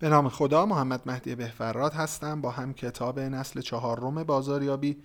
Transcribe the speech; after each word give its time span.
به 0.00 0.08
نام 0.08 0.28
خدا 0.28 0.66
محمد 0.66 1.02
مهدی 1.06 1.34
بهفراد 1.34 1.92
هستم. 1.92 2.40
با 2.40 2.50
هم 2.50 2.74
کتاب 2.74 3.20
نسل 3.20 3.60
چهارم 3.60 4.24
بازاریابی. 4.24 4.96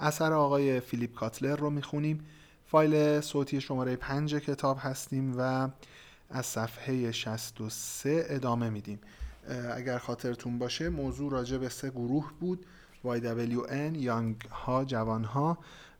اثر 0.00 0.32
آقای 0.32 0.80
فیلیپ 0.80 1.14
کاتلر 1.14 1.56
رو 1.56 1.70
می‌خونیم. 1.70 2.24
فایل 2.66 3.20
صوتی 3.20 3.60
شماره 3.60 3.96
پنج 3.96 4.34
کتاب 4.34 4.76
هستیم 4.80 5.34
و 5.38 5.68
از 6.30 6.46
صفحه 6.46 7.12
63 7.12 8.24
ادامه 8.28 8.70
میدیم. 8.70 9.00
اگر 9.76 9.98
خاطرتون 9.98 10.58
باشه 10.58 10.88
موضوع 10.88 11.32
راجع 11.32 11.58
به 11.58 11.68
سه 11.68 11.90
گروه 11.90 12.32
بود. 12.40 12.66
YWN 13.04 13.96
یانگ 13.96 14.36
ها 14.40 14.84
جوان 14.84 15.24
ها 15.24 15.58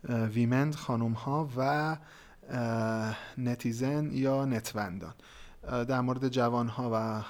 ویمند 0.08 0.74
خانوم 0.74 1.12
ها 1.12 1.48
و 1.56 1.96
نتیزن 3.38 4.10
یا 4.12 4.44
نتوندان. 4.44 5.14
در 5.62 6.00
مورد 6.00 6.28
جوان 6.28 6.68
ها 6.68 6.90
و 6.94 7.22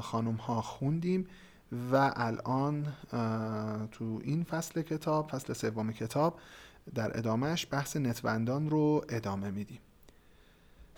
خانم 0.00 0.34
ها 0.34 0.62
خوندیم 0.62 1.26
و 1.92 2.12
الان 2.16 2.86
تو 3.92 4.20
این 4.24 4.44
فصل 4.44 4.82
کتاب 4.82 5.30
فصل 5.30 5.52
سوم 5.52 5.92
کتاب 5.92 6.38
در 6.94 7.18
ادامهش 7.18 7.66
بحث 7.70 7.96
نتوندان 7.96 8.70
رو 8.70 9.04
ادامه 9.08 9.50
میدیم. 9.50 9.80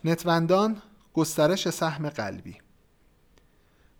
نتوندان 0.04 0.82
گسترش 1.14 1.70
سهم 1.70 2.08
قلبی. 2.08 2.56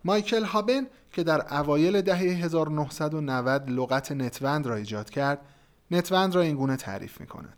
مایکل 0.04 0.44
هابن 0.44 0.86
که 1.12 1.22
در 1.22 1.54
اوایل 1.54 2.00
دهه 2.00 2.18
1990 2.18 3.70
لغت 3.70 4.12
نتوند 4.12 4.66
را 4.66 4.74
ایجاد 4.74 5.10
کرد 5.10 5.40
نتوند 5.90 6.34
را 6.34 6.40
اینگونه 6.40 6.76
تعریف 6.76 7.20
می 7.20 7.26
کند 7.26 7.56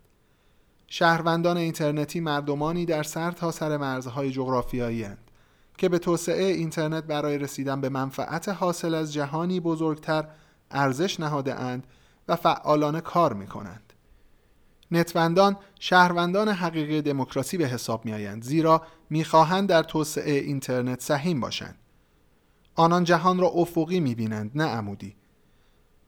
شهروندان 0.87 1.57
اینترنتی 1.57 2.19
مردمانی 2.19 2.85
در 2.85 3.03
سر 3.03 3.31
تا 3.31 3.51
سر 3.51 3.77
مرزهای 3.77 4.31
جغرافیایی 4.31 5.03
هند 5.03 5.30
که 5.77 5.89
به 5.89 5.99
توسعه 5.99 6.43
اینترنت 6.43 7.03
برای 7.03 7.37
رسیدن 7.37 7.81
به 7.81 7.89
منفعت 7.89 8.49
حاصل 8.49 8.93
از 8.93 9.13
جهانی 9.13 9.59
بزرگتر 9.59 10.27
ارزش 10.71 11.19
نهاده 11.19 11.55
اند 11.55 11.87
و 12.27 12.35
فعالانه 12.35 13.01
کار 13.01 13.33
می 13.33 13.47
کنند. 13.47 13.93
نتوندان 14.91 15.57
شهروندان 15.79 16.49
حقیقی 16.49 17.01
دموکراسی 17.01 17.57
به 17.57 17.67
حساب 17.67 18.05
می 18.05 18.13
آیند 18.13 18.43
زیرا 18.43 18.81
می‌خواهند 19.09 19.69
در 19.69 19.83
توسعه 19.83 20.33
اینترنت 20.33 21.01
سهیم 21.01 21.39
باشند. 21.39 21.75
آنان 22.75 23.03
جهان 23.03 23.39
را 23.39 23.47
افقی 23.47 23.99
می 23.99 24.15
بینند 24.15 24.51
نه 24.55 24.63
عمودی. 24.63 25.15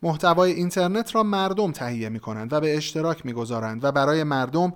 محتوای 0.01 0.51
اینترنت 0.51 1.15
را 1.15 1.23
مردم 1.23 1.71
تهیه 1.71 2.09
می 2.09 2.19
کنند 2.19 2.53
و 2.53 2.59
به 2.59 2.77
اشتراک 2.77 3.25
می 3.25 3.33
گذارند 3.33 3.83
و 3.83 3.91
برای 3.91 4.23
مردم 4.23 4.73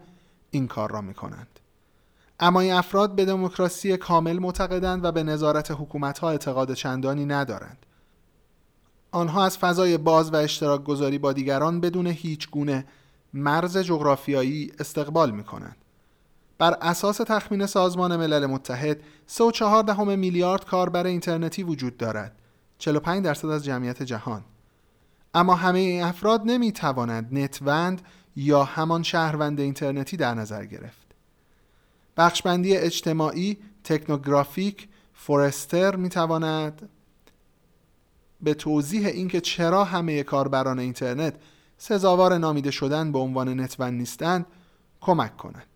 این 0.52 0.68
کار 0.68 0.92
را 0.92 1.02
می 1.02 1.14
کنند. 1.14 1.60
اما 2.40 2.60
این 2.60 2.74
افراد 2.74 3.16
به 3.16 3.26
دموکراسی 3.26 3.98
کامل 3.98 4.40
معتقدند 4.40 5.06
و 5.06 5.12
به 5.12 5.24
نظارت 5.24 5.72
حکومتها 5.72 6.30
اعتقاد 6.30 6.74
چندانی 6.74 7.26
ندارند. 7.26 7.86
آنها 9.12 9.46
از 9.46 9.58
فضای 9.58 9.98
باز 9.98 10.34
و 10.34 10.36
اشتراک 10.36 10.84
گذاری 10.84 11.18
با 11.18 11.34
دیگران 11.34 11.82
بدون 11.82 12.08
هیچ 12.08 12.50
گونه 12.50 12.86
مرز 13.34 13.78
جغرافیایی 13.78 14.72
استقبال 14.80 15.32
می 15.32 15.44
کنند. 15.44 15.76
بر 16.58 16.78
اساس 16.82 17.18
تخمین 17.18 17.66
سازمان 17.66 18.16
ملل 18.16 18.46
متحد 18.46 18.98
3.4 19.28 20.00
میلیارد 20.00 20.66
کاربر 20.66 21.06
اینترنتی 21.06 21.64
وجود 21.64 21.98
دارد 21.98 22.36
45 22.78 23.26
درصد 23.26 23.50
از 23.50 23.66
جمعیت 23.66 24.04
جهان 24.04 24.44
اما 25.34 25.56
همه 25.56 25.80
این 25.80 26.04
افراد 26.04 26.42
نمی 26.46 26.72
توانند 26.72 27.28
نتوند 27.32 28.02
یا 28.36 28.64
همان 28.64 29.04
شهروند 29.04 29.60
اینترنتی 29.60 30.18
در 30.18 30.34
نظر 30.34 30.66
گرفت 30.66 31.07
بخشبندی 32.18 32.78
اجتماعی 32.78 33.58
تکنوگرافیک 33.84 34.88
فورستر 35.14 35.96
می 35.96 36.10
تواند 36.10 36.90
به 38.42 38.54
توضیح 38.54 39.08
اینکه 39.08 39.42
چرا 39.42 39.84
همه 39.84 40.23
کاربران 40.23 40.80
اینترنت 40.80 41.36
سزاوار 41.78 42.38
نامیده 42.38 42.72
شدن 42.72 43.12
به 43.12 43.20
عنوان 43.20 43.60
نتوند 43.60 43.94
نیستند 43.94 44.45
کمک 45.02 45.38
کند 45.38 45.67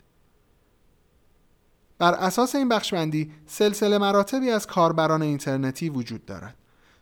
بر 2.02 2.13
اساس 2.13 2.56
این 2.56 2.69
بخشبندی 2.69 3.31
سلسله 3.46 3.97
مراتبی 3.97 4.50
از 4.50 4.68
کاربران 4.68 5.22
اینترنتی 5.22 5.90
وجود 5.90 6.25
دارد. 6.25 6.56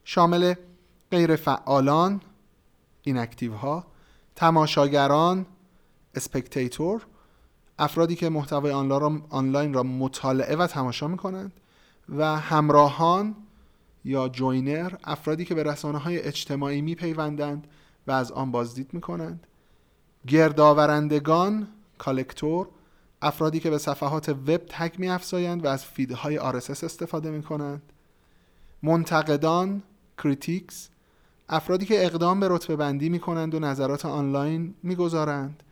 شامل 0.03 0.53
غیر 1.11 1.35
فعالان 1.35 2.21
inactive 3.01 3.53
ها 3.53 3.85
تماشاگران 4.35 5.45
spectator 6.15 7.05
افرادی 7.79 8.15
که 8.15 8.29
محتوای 8.29 8.71
آنلاین 9.29 9.73
را 9.73 9.83
مطالعه 9.83 10.55
و 10.55 10.67
تماشا 10.67 11.07
می 11.07 11.17
کنند 11.17 11.51
و 12.09 12.37
همراهان 12.37 13.35
یا 14.05 14.29
joiner 14.29 14.93
افرادی 15.03 15.45
که 15.45 15.55
به 15.55 15.63
رسانه 15.63 15.97
های 15.97 16.21
اجتماعی 16.21 16.81
می 16.81 16.95
پیوندند 16.95 17.67
و 18.07 18.11
از 18.11 18.31
آن 18.31 18.51
بازدید 18.51 18.93
می 18.93 19.01
کنند 19.01 19.47
گردآورندگان 20.27 21.67
collector 21.97 22.67
افرادی 23.21 23.59
که 23.59 23.69
به 23.69 23.77
صفحات 23.77 24.29
وب 24.29 24.61
tag 24.69 24.93
می 24.97 25.09
افزایند 25.09 25.65
و 25.65 25.67
از 25.67 25.85
فیدهای 25.85 26.39
RSS 26.39 26.83
استفاده 26.83 27.31
می 27.31 27.43
کنند 27.43 27.81
منتقدان 28.83 29.83
critics 30.17 30.89
افرادی 31.49 31.85
که 31.85 32.05
اقدام 32.05 32.39
به 32.39 32.47
رتبه 32.49 32.75
بندی 32.75 33.09
می 33.09 33.21
و 33.27 33.59
نظرات 33.59 34.05
آنلاین 34.05 34.75
می 34.83 34.95
گذارند 34.95 35.63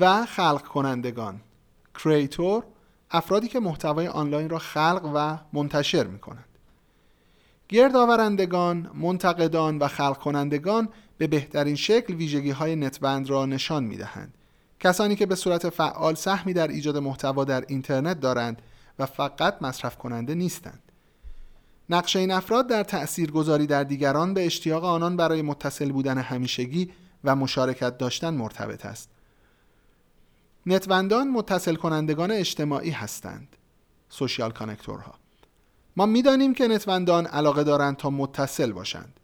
و 0.00 0.26
خلق 0.26 0.62
کنندگان 0.62 1.40
creator 2.04 2.64
افرادی 3.10 3.48
که 3.48 3.60
محتوای 3.60 4.06
آنلاین 4.06 4.48
را 4.48 4.58
خلق 4.58 5.10
و 5.14 5.38
منتشر 5.52 6.06
می 6.06 6.18
کنند 6.18 6.44
گردآورندگان، 7.68 8.90
منتقدان 8.94 9.78
و 9.78 9.88
خلق 9.88 10.18
کنندگان 10.18 10.88
به 11.18 11.26
بهترین 11.26 11.76
شکل 11.76 12.14
ویژگی 12.14 12.50
های 12.50 12.76
نتبند 12.76 13.30
را 13.30 13.46
نشان 13.46 13.84
می 13.84 13.96
دهند 13.96 14.34
کسانی 14.80 15.16
که 15.16 15.26
به 15.26 15.34
صورت 15.34 15.68
فعال 15.68 16.14
سهمی 16.14 16.52
در 16.52 16.68
ایجاد 16.68 16.96
محتوا 16.96 17.44
در 17.44 17.64
اینترنت 17.68 18.20
دارند 18.20 18.62
و 18.98 19.06
فقط 19.06 19.62
مصرف 19.62 19.98
کننده 19.98 20.34
نیستند. 20.34 20.82
نقش 21.90 22.16
این 22.16 22.30
افراد 22.30 22.66
در 22.66 22.82
تأثیر 22.82 23.30
گذاری 23.30 23.66
در 23.66 23.84
دیگران 23.84 24.34
به 24.34 24.46
اشتیاق 24.46 24.84
آنان 24.84 25.16
برای 25.16 25.42
متصل 25.42 25.92
بودن 25.92 26.18
همیشگی 26.18 26.90
و 27.24 27.36
مشارکت 27.36 27.98
داشتن 27.98 28.34
مرتبط 28.34 28.86
است. 28.86 29.08
نتوندان 30.70 31.28
متصل 31.28 31.74
کنندگان 31.74 32.30
اجتماعی 32.30 32.90
هستند. 32.90 33.56
سوشیال 34.08 34.50
کانکتورها. 34.50 35.14
ما 35.96 36.06
می‌دانیم 36.06 36.54
که 36.54 36.68
نتوندان 36.68 37.26
علاقه 37.26 37.64
دارند 37.64 37.96
تا 37.96 38.10
متصل 38.10 38.72
باشند. 38.72 39.20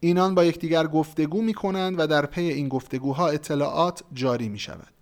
اینان 0.00 0.34
با 0.34 0.44
یکدیگر 0.44 0.86
گفتگو 0.86 1.42
می 1.42 1.54
کنند 1.54 2.00
و 2.00 2.06
در 2.06 2.26
پی 2.26 2.40
این 2.40 2.68
گفتگوها 2.68 3.28
اطلاعات 3.28 4.02
جاری 4.12 4.48
می 4.48 4.58
شود. 4.58 4.92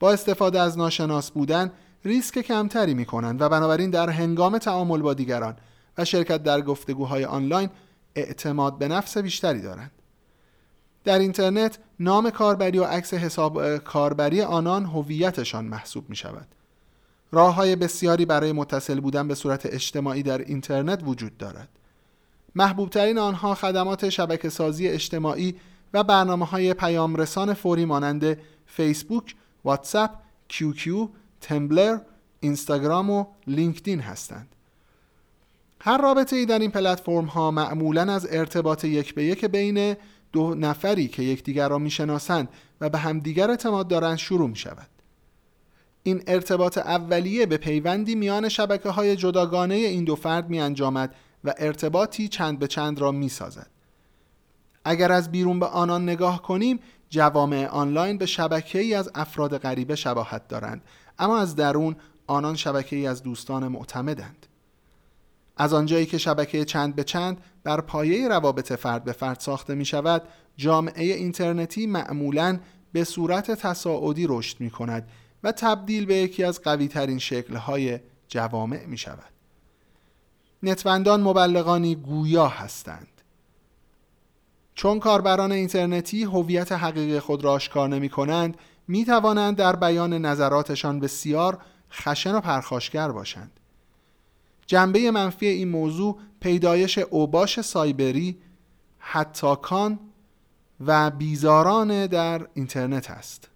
با 0.00 0.12
استفاده 0.12 0.60
از 0.60 0.78
ناشناس 0.78 1.30
بودن 1.30 1.72
ریسک 2.04 2.38
کمتری 2.38 2.94
می 2.94 3.04
کنند 3.04 3.42
و 3.42 3.48
بنابراین 3.48 3.90
در 3.90 4.10
هنگام 4.10 4.58
تعامل 4.58 5.02
با 5.02 5.14
دیگران 5.14 5.56
و 5.98 6.04
شرکت 6.04 6.42
در 6.42 6.60
گفتگوهای 6.60 7.24
آنلاین 7.24 7.70
اعتماد 8.14 8.78
به 8.78 8.88
نفس 8.88 9.18
بیشتری 9.18 9.60
دارند. 9.60 9.90
در 11.04 11.18
اینترنت 11.18 11.78
نام 12.00 12.30
کاربری 12.30 12.78
و 12.78 12.84
عکس 12.84 13.14
حساب 13.14 13.76
کاربری 13.76 14.42
آنان 14.42 14.84
هویتشان 14.84 15.64
محسوب 15.64 16.10
می 16.10 16.16
شود. 16.16 16.46
راه 17.32 17.54
های 17.54 17.76
بسیاری 17.76 18.24
برای 18.24 18.52
متصل 18.52 19.00
بودن 19.00 19.28
به 19.28 19.34
صورت 19.34 19.66
اجتماعی 19.66 20.22
در 20.22 20.38
اینترنت 20.38 21.00
وجود 21.04 21.36
دارد. 21.36 21.68
محبوب 22.54 22.90
ترین 22.90 23.18
آنها 23.18 23.54
خدمات 23.54 24.08
شبکه 24.08 24.48
سازی 24.48 24.88
اجتماعی 24.88 25.54
و 25.94 26.04
برنامه 26.04 26.46
های 26.46 26.74
پیام 26.74 27.16
رسان 27.16 27.54
فوری 27.54 27.84
مانند 27.84 28.38
فیسبوک، 28.66 29.34
واتساپ، 29.64 30.10
کیو 30.48 31.08
تمبلر، 31.40 31.98
اینستاگرام 32.40 33.10
و 33.10 33.24
لینکدین 33.46 34.00
هستند. 34.00 34.48
هر 35.80 36.02
رابطه 36.02 36.36
ای 36.36 36.46
در 36.46 36.58
این 36.58 36.70
پلتفرم 36.70 37.24
ها 37.24 37.50
معمولا 37.50 38.12
از 38.12 38.26
ارتباط 38.30 38.84
یک 38.84 39.14
به 39.14 39.24
یک 39.24 39.44
بین 39.44 39.96
دو 40.32 40.54
نفری 40.54 41.08
که 41.08 41.22
یکدیگر 41.22 41.68
را 41.68 41.78
می‌شناسند 41.78 42.48
و 42.80 42.88
به 42.88 42.98
همدیگر 42.98 43.50
اعتماد 43.50 43.88
دارند 43.88 44.18
شروع 44.18 44.48
می 44.48 44.56
شود. 44.56 44.88
این 46.02 46.22
ارتباط 46.26 46.78
اولیه 46.78 47.46
به 47.46 47.56
پیوندی 47.56 48.14
میان 48.14 48.48
شبکه 48.48 48.88
های 48.88 49.16
جداگانه 49.16 49.74
این 49.74 50.04
دو 50.04 50.16
فرد 50.16 50.50
می 50.50 50.60
انجامد 50.60 51.14
و 51.44 51.54
ارتباطی 51.58 52.28
چند 52.28 52.58
به 52.58 52.66
چند 52.66 52.98
را 52.98 53.12
می 53.12 53.28
سازد. 53.28 53.70
اگر 54.84 55.12
از 55.12 55.32
بیرون 55.32 55.60
به 55.60 55.66
آنان 55.66 56.02
نگاه 56.02 56.42
کنیم 56.42 56.80
جوامع 57.10 57.66
آنلاین 57.66 58.18
به 58.18 58.26
شبکه 58.26 58.78
ای 58.78 58.94
از 58.94 59.10
افراد 59.14 59.58
غریبه 59.58 59.96
شباهت 59.96 60.48
دارند 60.48 60.82
اما 61.18 61.38
از 61.38 61.56
درون 61.56 61.96
آنان 62.26 62.56
شبکه 62.56 62.96
ای 62.96 63.06
از 63.06 63.22
دوستان 63.22 63.68
معتمدند 63.68 64.46
از 65.58 65.72
آنجایی 65.72 66.06
که 66.06 66.18
شبکه 66.18 66.64
چند 66.64 66.96
به 66.96 67.04
چند 67.04 67.40
بر 67.64 67.80
پایه 67.80 68.28
روابط 68.28 68.72
فرد 68.72 69.04
به 69.04 69.12
فرد 69.12 69.40
ساخته 69.40 69.74
می 69.74 69.84
شود 69.84 70.22
جامعه 70.56 71.04
اینترنتی 71.04 71.86
معمولا 71.86 72.58
به 72.92 73.04
صورت 73.04 73.50
تصاعدی 73.50 74.26
رشد 74.28 74.60
می 74.60 74.70
کند 74.70 75.08
و 75.42 75.52
تبدیل 75.52 76.06
به 76.06 76.14
یکی 76.14 76.44
از 76.44 76.62
قوی 76.62 76.88
ترین 76.88 77.18
شکل 77.18 77.56
های 77.56 77.98
جوامع 78.28 78.86
می 78.86 78.98
شود 78.98 79.32
نتوندان 80.62 81.22
مبلغانی 81.22 81.94
گویا 81.94 82.48
هستند. 82.48 83.08
چون 84.74 84.98
کاربران 84.98 85.52
اینترنتی 85.52 86.24
هویت 86.24 86.72
حقیقی 86.72 87.20
خود 87.20 87.44
را 87.44 87.52
آشکار 87.52 87.88
نمی 87.88 88.08
کنند 88.08 88.56
می 88.88 89.04
توانند 89.04 89.56
در 89.56 89.76
بیان 89.76 90.12
نظراتشان 90.12 91.00
بسیار 91.00 91.58
خشن 91.92 92.34
و 92.34 92.40
پرخاشگر 92.40 93.12
باشند. 93.12 93.60
جنبه 94.68 95.10
منفی 95.10 95.46
این 95.46 95.68
موضوع 95.68 96.20
پیدایش 96.40 96.98
اوباش 96.98 97.60
سایبری 97.60 98.38
حتاکان 98.98 99.98
و 100.80 101.10
بیزاران 101.10 102.06
در 102.06 102.48
اینترنت 102.54 103.10
است. 103.10 103.50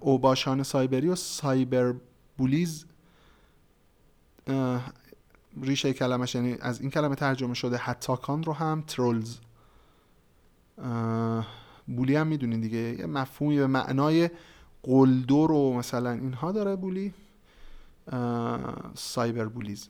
اوباشان 0.00 0.62
سایبری 0.62 1.08
و 1.08 1.14
سایبر 1.14 1.94
بولیز 2.36 2.84
ریشه 5.62 5.92
کلمش 5.92 6.34
یعنی 6.34 6.56
از 6.60 6.80
این 6.80 6.90
کلمه 6.90 7.14
ترجمه 7.14 7.54
شده 7.54 7.76
حتاکان 7.76 8.42
رو 8.42 8.52
هم 8.52 8.84
ترولز. 8.86 9.36
بولی 11.86 12.16
هم 12.16 12.26
می‌دونین 12.26 12.60
دیگه 12.60 12.78
یه 12.78 13.06
مفهومی 13.06 13.56
به 13.56 13.66
معنای 13.66 14.30
قلدر 14.82 15.52
و 15.52 15.74
مثلا 15.74 16.10
اینها 16.10 16.52
داره 16.52 16.76
بولی 16.76 17.14
سایبر 18.94 19.44
بولیز 19.44 19.88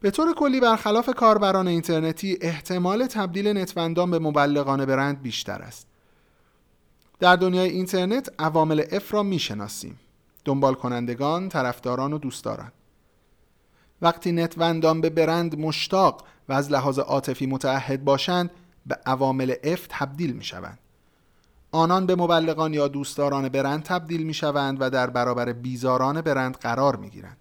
به 0.00 0.10
طور 0.10 0.34
کلی 0.34 0.60
برخلاف 0.60 1.10
کاربران 1.16 1.68
اینترنتی 1.68 2.38
احتمال 2.40 3.06
تبدیل 3.06 3.48
نتوندان 3.48 4.10
به 4.10 4.18
مبلغان 4.18 4.86
برند 4.86 5.22
بیشتر 5.22 5.62
است. 5.62 5.86
در 7.20 7.36
دنیای 7.36 7.70
اینترنت 7.70 8.32
عوامل 8.38 8.84
اف 8.92 9.14
را 9.14 9.22
می‌شناسیم. 9.22 9.98
دنبال 10.44 10.74
کنندگان، 10.74 11.48
طرفداران 11.48 12.12
و 12.12 12.18
دوستداران. 12.18 12.72
وقتی 14.02 14.32
نتوندان 14.32 15.00
به 15.00 15.10
برند 15.10 15.58
مشتاق 15.58 16.24
و 16.48 16.52
از 16.52 16.70
لحاظ 16.70 16.98
عاطفی 16.98 17.46
متعهد 17.46 18.04
باشند 18.04 18.50
به 18.86 18.98
عوامل 19.06 19.54
اف 19.64 19.86
تبدیل 19.90 20.32
می 20.32 20.44
شوند 20.44 20.78
آنان 21.72 22.06
به 22.06 22.14
مبلغان 22.14 22.74
یا 22.74 22.88
دوستداران 22.88 23.48
برند 23.48 23.82
تبدیل 23.82 24.22
می 24.22 24.34
شوند 24.34 24.76
و 24.80 24.90
در 24.90 25.10
برابر 25.10 25.52
بیزاران 25.52 26.20
برند 26.20 26.56
قرار 26.56 26.96
می 26.96 27.10
گیرند 27.10 27.36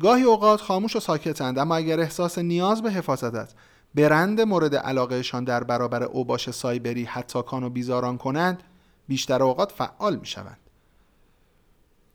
گاهی 0.00 0.22
اوقات 0.22 0.60
خاموش 0.60 0.96
و 0.96 1.00
ساکتند 1.00 1.58
اما 1.58 1.76
اگر 1.76 2.00
احساس 2.00 2.38
نیاز 2.38 2.82
به 2.82 2.90
حفاظت 2.90 3.34
است 3.34 3.56
برند 3.94 4.40
مورد 4.40 4.76
علاقهشان 4.76 5.44
در 5.44 5.64
برابر 5.64 6.02
اوباش 6.02 6.50
سایبری 6.50 7.04
حتی 7.04 7.42
کان 7.42 7.64
و 7.64 7.70
بیزاران 7.70 8.18
کنند 8.18 8.62
بیشتر 9.08 9.42
اوقات 9.42 9.72
فعال 9.72 10.16
می 10.16 10.26
شوند 10.26 10.58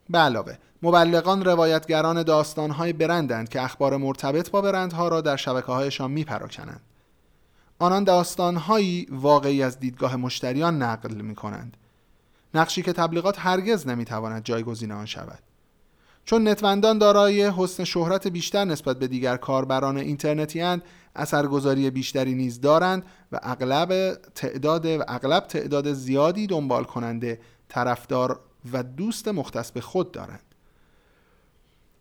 به 0.09 0.17
علاوه 0.17 0.57
مبلغان 0.81 1.45
روایتگران 1.45 2.23
داستانهای 2.23 2.93
برندند 2.93 3.49
که 3.49 3.61
اخبار 3.61 3.97
مرتبط 3.97 4.51
با 4.51 4.61
برندها 4.61 5.07
را 5.07 5.21
در 5.21 5.35
شبکه 5.35 5.71
هایشان 5.71 6.11
می 6.11 6.23
پراکنند. 6.23 6.81
آنان 7.79 8.03
داستانهایی 8.03 9.07
واقعی 9.11 9.63
از 9.63 9.79
دیدگاه 9.79 10.15
مشتریان 10.15 10.81
نقل 10.81 11.13
می 11.13 11.35
کنند. 11.35 11.77
نقشی 12.53 12.81
که 12.81 12.93
تبلیغات 12.93 13.39
هرگز 13.39 13.87
نمی 13.87 14.05
تواند 14.05 14.43
جایگزین 14.43 14.91
آن 14.91 15.05
شود. 15.05 15.39
چون 16.25 16.47
نتوندان 16.47 16.97
دارای 16.97 17.49
حسن 17.49 17.83
شهرت 17.83 18.27
بیشتر 18.27 18.65
نسبت 18.65 18.99
به 18.99 19.07
دیگر 19.07 19.37
کاربران 19.37 19.97
اینترنتی 19.97 20.61
اند 20.61 20.83
اثرگذاری 21.15 21.89
بیشتری 21.89 22.35
نیز 22.35 22.61
دارند 22.61 23.05
و 23.31 23.39
اغلب 23.43 24.13
تعداد 24.35 24.85
و 24.85 25.03
اغلب 25.07 25.47
تعداد 25.47 25.93
زیادی 25.93 26.47
دنبال 26.47 26.83
کننده 26.83 27.39
طرفدار 27.69 28.39
و 28.73 28.83
دوست 28.83 29.27
مختص 29.27 29.71
به 29.71 29.81
خود 29.81 30.11
دارند 30.11 30.43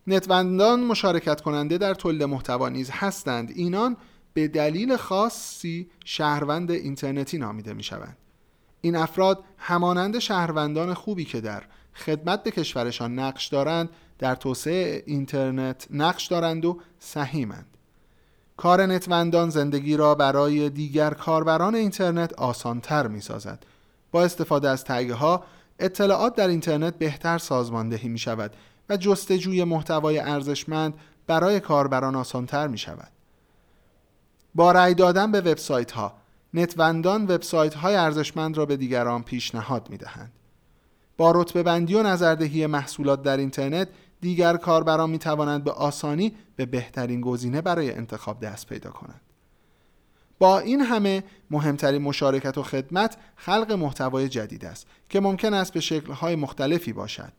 نتوندان 0.06 0.80
مشارکت 0.80 1.40
کننده 1.40 1.78
در 1.78 1.94
تولید 1.94 2.22
محتوا 2.22 2.68
نیز 2.68 2.90
هستند 2.92 3.50
اینان 3.54 3.96
به 4.36 4.48
دلیل 4.48 4.96
خاصی 4.96 5.90
شهروند 6.04 6.70
اینترنتی 6.70 7.38
نامیده 7.38 7.72
می 7.72 7.82
شوند 7.82 8.16
این 8.80 8.96
افراد 8.96 9.44
همانند 9.58 10.18
شهروندان 10.18 10.94
خوبی 10.94 11.24
که 11.24 11.40
در 11.40 11.62
خدمت 11.94 12.42
به 12.42 12.50
کشورشان 12.50 13.18
نقش 13.18 13.46
دارند 13.46 13.90
در 14.18 14.34
توسعه 14.34 15.02
اینترنت 15.06 15.86
نقش 15.90 16.26
دارند 16.26 16.64
و 16.64 16.80
سهیمند. 16.98 17.66
کار 18.56 18.86
نتوندان 18.86 19.50
زندگی 19.50 19.96
را 19.96 20.14
برای 20.14 20.70
دیگر 20.70 21.10
کاربران 21.10 21.74
اینترنت 21.74 22.32
آسانتر 22.32 23.06
می 23.06 23.20
سازد 23.20 23.66
با 24.10 24.22
استفاده 24.24 24.68
از 24.68 24.84
تگه 24.84 25.14
ها 25.14 25.44
اطلاعات 25.78 26.34
در 26.34 26.48
اینترنت 26.48 26.94
بهتر 26.98 27.38
سازماندهی 27.38 28.08
می 28.08 28.18
شود 28.18 28.56
و 28.88 28.96
جستجوی 28.96 29.64
محتوای 29.64 30.18
ارزشمند 30.18 30.94
برای 31.26 31.60
کاربران 31.60 32.14
آسانتر 32.14 32.68
می 32.68 32.78
شود 32.78 33.15
با 34.56 34.72
رأی 34.72 34.94
دادن 34.94 35.32
به 35.32 35.40
وبسایت 35.40 35.92
ها 35.92 36.12
نتوندان 36.54 37.22
وبسایت 37.22 37.74
های 37.74 37.94
ارزشمند 37.94 38.56
را 38.56 38.66
به 38.66 38.76
دیگران 38.76 39.22
پیشنهاد 39.22 39.90
می 39.90 39.96
دهند 39.96 40.32
با 41.16 41.32
رتبه 41.34 41.62
بندی 41.62 41.94
و 41.94 42.02
نظردهی 42.02 42.66
محصولات 42.66 43.22
در 43.22 43.36
اینترنت 43.36 43.88
دیگر 44.20 44.56
کاربران 44.56 45.10
می 45.10 45.18
توانند 45.18 45.64
به 45.64 45.70
آسانی 45.70 46.32
به 46.56 46.66
بهترین 46.66 47.20
گزینه 47.20 47.60
برای 47.60 47.92
انتخاب 47.92 48.40
دست 48.40 48.66
پیدا 48.66 48.90
کنند. 48.90 49.20
با 50.38 50.58
این 50.58 50.80
همه 50.80 51.24
مهمترین 51.50 52.02
مشارکت 52.02 52.58
و 52.58 52.62
خدمت 52.62 53.16
خلق 53.36 53.72
محتوای 53.72 54.28
جدید 54.28 54.64
است 54.64 54.86
که 55.08 55.20
ممکن 55.20 55.54
است 55.54 55.72
به 55.72 55.80
شکل‌های 55.80 56.36
مختلفی 56.36 56.92
باشد. 56.92 57.32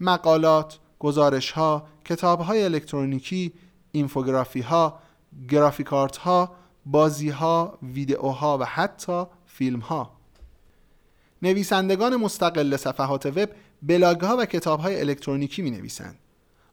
مقالات، 0.00 0.78
گزارش‌ها، 0.98 1.86
کتاب‌های 2.04 2.64
الکترونیکی، 2.64 3.52
اینفوگرافی‌ها، 3.92 4.98
گرافیکارت‌ها، 5.48 6.54
بازی‌ها، 6.86 7.78
ویدئوها 7.82 8.58
و 8.58 8.64
حتی 8.64 9.24
فیلم‌ها. 9.46 10.16
نویسندگان 11.42 12.16
مستقل 12.16 12.76
صفحات 12.76 13.26
وب 13.26 13.48
بلاگ 13.82 14.20
ها 14.20 14.36
و 14.36 14.44
کتاب 14.44 14.80
های 14.80 15.00
الکترونیکی 15.00 15.62
می 15.62 15.70
نویسند. 15.70 16.18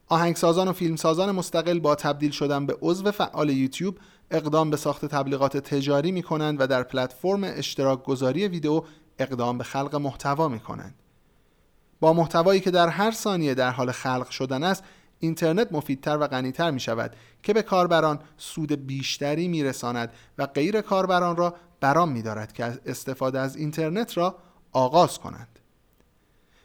آهنگسازان 0.08 0.68
و 0.68 0.72
فیلمسازان 0.72 1.30
مستقل 1.30 1.78
با 1.78 1.94
تبدیل 1.94 2.30
شدن 2.30 2.66
به 2.66 2.76
عضو 2.82 3.10
فعال 3.10 3.50
یوتیوب 3.50 3.98
اقدام 4.30 4.70
به 4.70 4.76
ساخت 4.76 5.04
تبلیغات 5.04 5.56
تجاری 5.56 6.12
می 6.12 6.22
کنند 6.22 6.60
و 6.60 6.66
در 6.66 6.82
پلتفرم 6.82 7.44
اشتراک 7.44 8.02
گذاری 8.02 8.48
ویدیو 8.48 8.82
اقدام 9.18 9.58
به 9.58 9.64
خلق 9.64 9.94
محتوا 9.96 10.48
می 10.48 10.60
کنند. 10.60 10.94
با 12.00 12.12
محتوایی 12.12 12.60
که 12.60 12.70
در 12.70 12.88
هر 12.88 13.10
ثانیه 13.10 13.54
در 13.54 13.70
حال 13.70 13.92
خلق 13.92 14.30
شدن 14.30 14.64
است 14.64 14.84
اینترنت 15.24 15.72
مفیدتر 15.72 16.18
و 16.18 16.26
غنیتر 16.26 16.70
می 16.70 16.80
شود 16.80 17.16
که 17.42 17.52
به 17.52 17.62
کاربران 17.62 18.18
سود 18.36 18.86
بیشتری 18.86 19.48
می 19.48 19.64
رساند 19.64 20.12
و 20.38 20.46
غیر 20.46 20.80
کاربران 20.80 21.36
را 21.36 21.54
برام 21.80 22.12
می 22.12 22.22
دارد 22.22 22.52
که 22.52 22.64
استفاده 22.86 23.40
از 23.40 23.56
اینترنت 23.56 24.16
را 24.16 24.38
آغاز 24.72 25.18
کنند. 25.18 25.58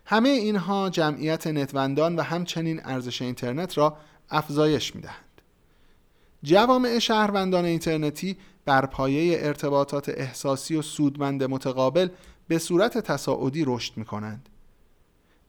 همه 0.06 0.30
اینها 0.30 0.90
جمعیت 0.90 1.48
نتوندان 1.48 2.16
و 2.16 2.22
همچنین 2.22 2.82
ارزش 2.84 3.22
اینترنت 3.22 3.78
را 3.78 3.98
افزایش 4.30 4.96
می 4.96 5.02
دهند. 5.02 5.42
جوامع 6.44 7.00
شهروندان 7.00 7.66
اینترنتی 7.66 8.38
بر 8.66 8.86
پایه 8.86 9.40
ارتباطات 9.42 10.10
احساسی 10.10 10.76
و 10.76 10.82
سودمند 10.82 11.44
متقابل 11.44 12.10
به 12.48 12.58
صورت 12.58 12.98
تصاعدی 12.98 13.64
رشد 13.68 13.98
می 13.98 14.06
کنند. 14.06 14.50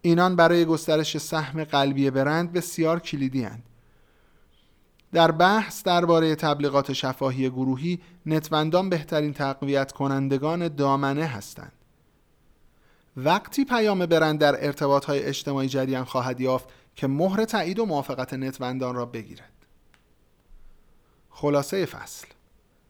اینان 0.02 0.37
برای 0.37 0.64
گسترش 0.64 1.19
سهم 1.19 1.64
قلبی 1.64 2.11
برند 2.11 2.52
بسیار 2.52 3.00
کلیدی 3.00 3.42
هند. 3.42 3.62
در 5.12 5.30
بحث 5.30 5.83
درباره 5.83 6.35
تبلیغات 6.35 6.92
شفاهی 6.92 7.50
گروهی 7.50 8.00
نتوندان 8.26 8.88
بهترین 8.88 9.33
تقویت 9.33 9.92
کنندگان 9.92 10.69
دامنه 10.69 11.25
هستند. 11.25 11.73
وقتی 13.16 13.64
پیام 13.64 14.07
برند 14.07 14.38
در 14.38 14.66
ارتباط 14.66 15.04
های 15.04 15.23
اجتماعی 15.23 15.69
جریان 15.69 16.04
خواهد 16.04 16.40
یافت 16.40 16.69
که 16.95 17.07
مهر 17.07 17.45
تایید 17.45 17.78
و 17.78 17.87
موافقت 17.87 18.35
نتوندان 18.35 18.95
را 18.95 19.07
بگیرد 19.07 19.52
خلاصه 21.30 21.87
فصل 21.87 22.26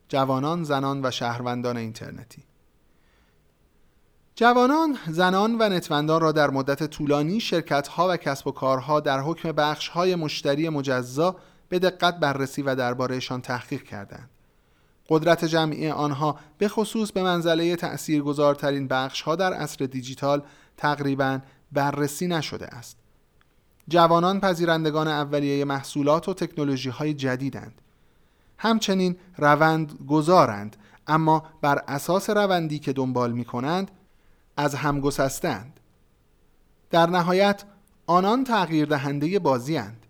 جوانان، 0.08 0.64
زنان 0.64 1.06
و 1.06 1.10
شهروندان 1.10 1.76
اینترنتی 1.76 2.42
جوانان، 4.40 4.98
زنان 5.08 5.56
و 5.58 5.68
نتوندان 5.68 6.20
را 6.20 6.32
در 6.32 6.50
مدت 6.50 6.86
طولانی 6.86 7.40
شرکت 7.40 7.88
ها 7.88 8.08
و 8.10 8.16
کسب 8.16 8.46
و 8.46 8.52
کارها 8.52 9.00
در 9.00 9.20
حکم 9.20 9.52
بخش 9.52 9.88
های 9.88 10.14
مشتری 10.14 10.68
مجزا 10.68 11.36
به 11.68 11.78
دقت 11.78 12.18
بررسی 12.18 12.62
و 12.62 12.74
دربارهشان 12.74 13.40
تحقیق 13.40 13.82
کردند. 13.82 14.30
قدرت 15.08 15.44
جمعی 15.44 15.90
آنها 15.90 16.38
به 16.58 16.68
خصوص 16.68 17.12
به 17.12 17.22
منزله 17.22 17.76
تأثیرگذارترین 17.76 18.88
بخش 18.88 19.22
ها 19.22 19.36
در 19.36 19.52
عصر 19.52 19.86
دیجیتال 19.86 20.42
تقریبا 20.76 21.38
بررسی 21.72 22.26
نشده 22.26 22.66
است. 22.66 22.96
جوانان 23.88 24.40
پذیرندگان 24.40 25.08
اولیه 25.08 25.64
محصولات 25.64 26.28
و 26.28 26.34
تکنولوژی 26.34 26.90
های 26.90 27.14
جدیدند. 27.14 27.82
همچنین 28.58 29.16
روند 29.36 29.92
گذارند 30.08 30.76
اما 31.06 31.44
بر 31.60 31.82
اساس 31.88 32.30
روندی 32.30 32.78
که 32.78 32.92
دنبال 32.92 33.32
می 33.32 33.44
کنند 33.44 33.90
از 34.60 34.74
هم 34.74 35.00
گسستند. 35.00 35.80
در 36.90 37.06
نهایت 37.06 37.64
آنان 38.06 38.44
تغییر 38.44 38.86
دهنده 38.86 39.38
بازی 39.38 39.76
هند. 39.76 40.06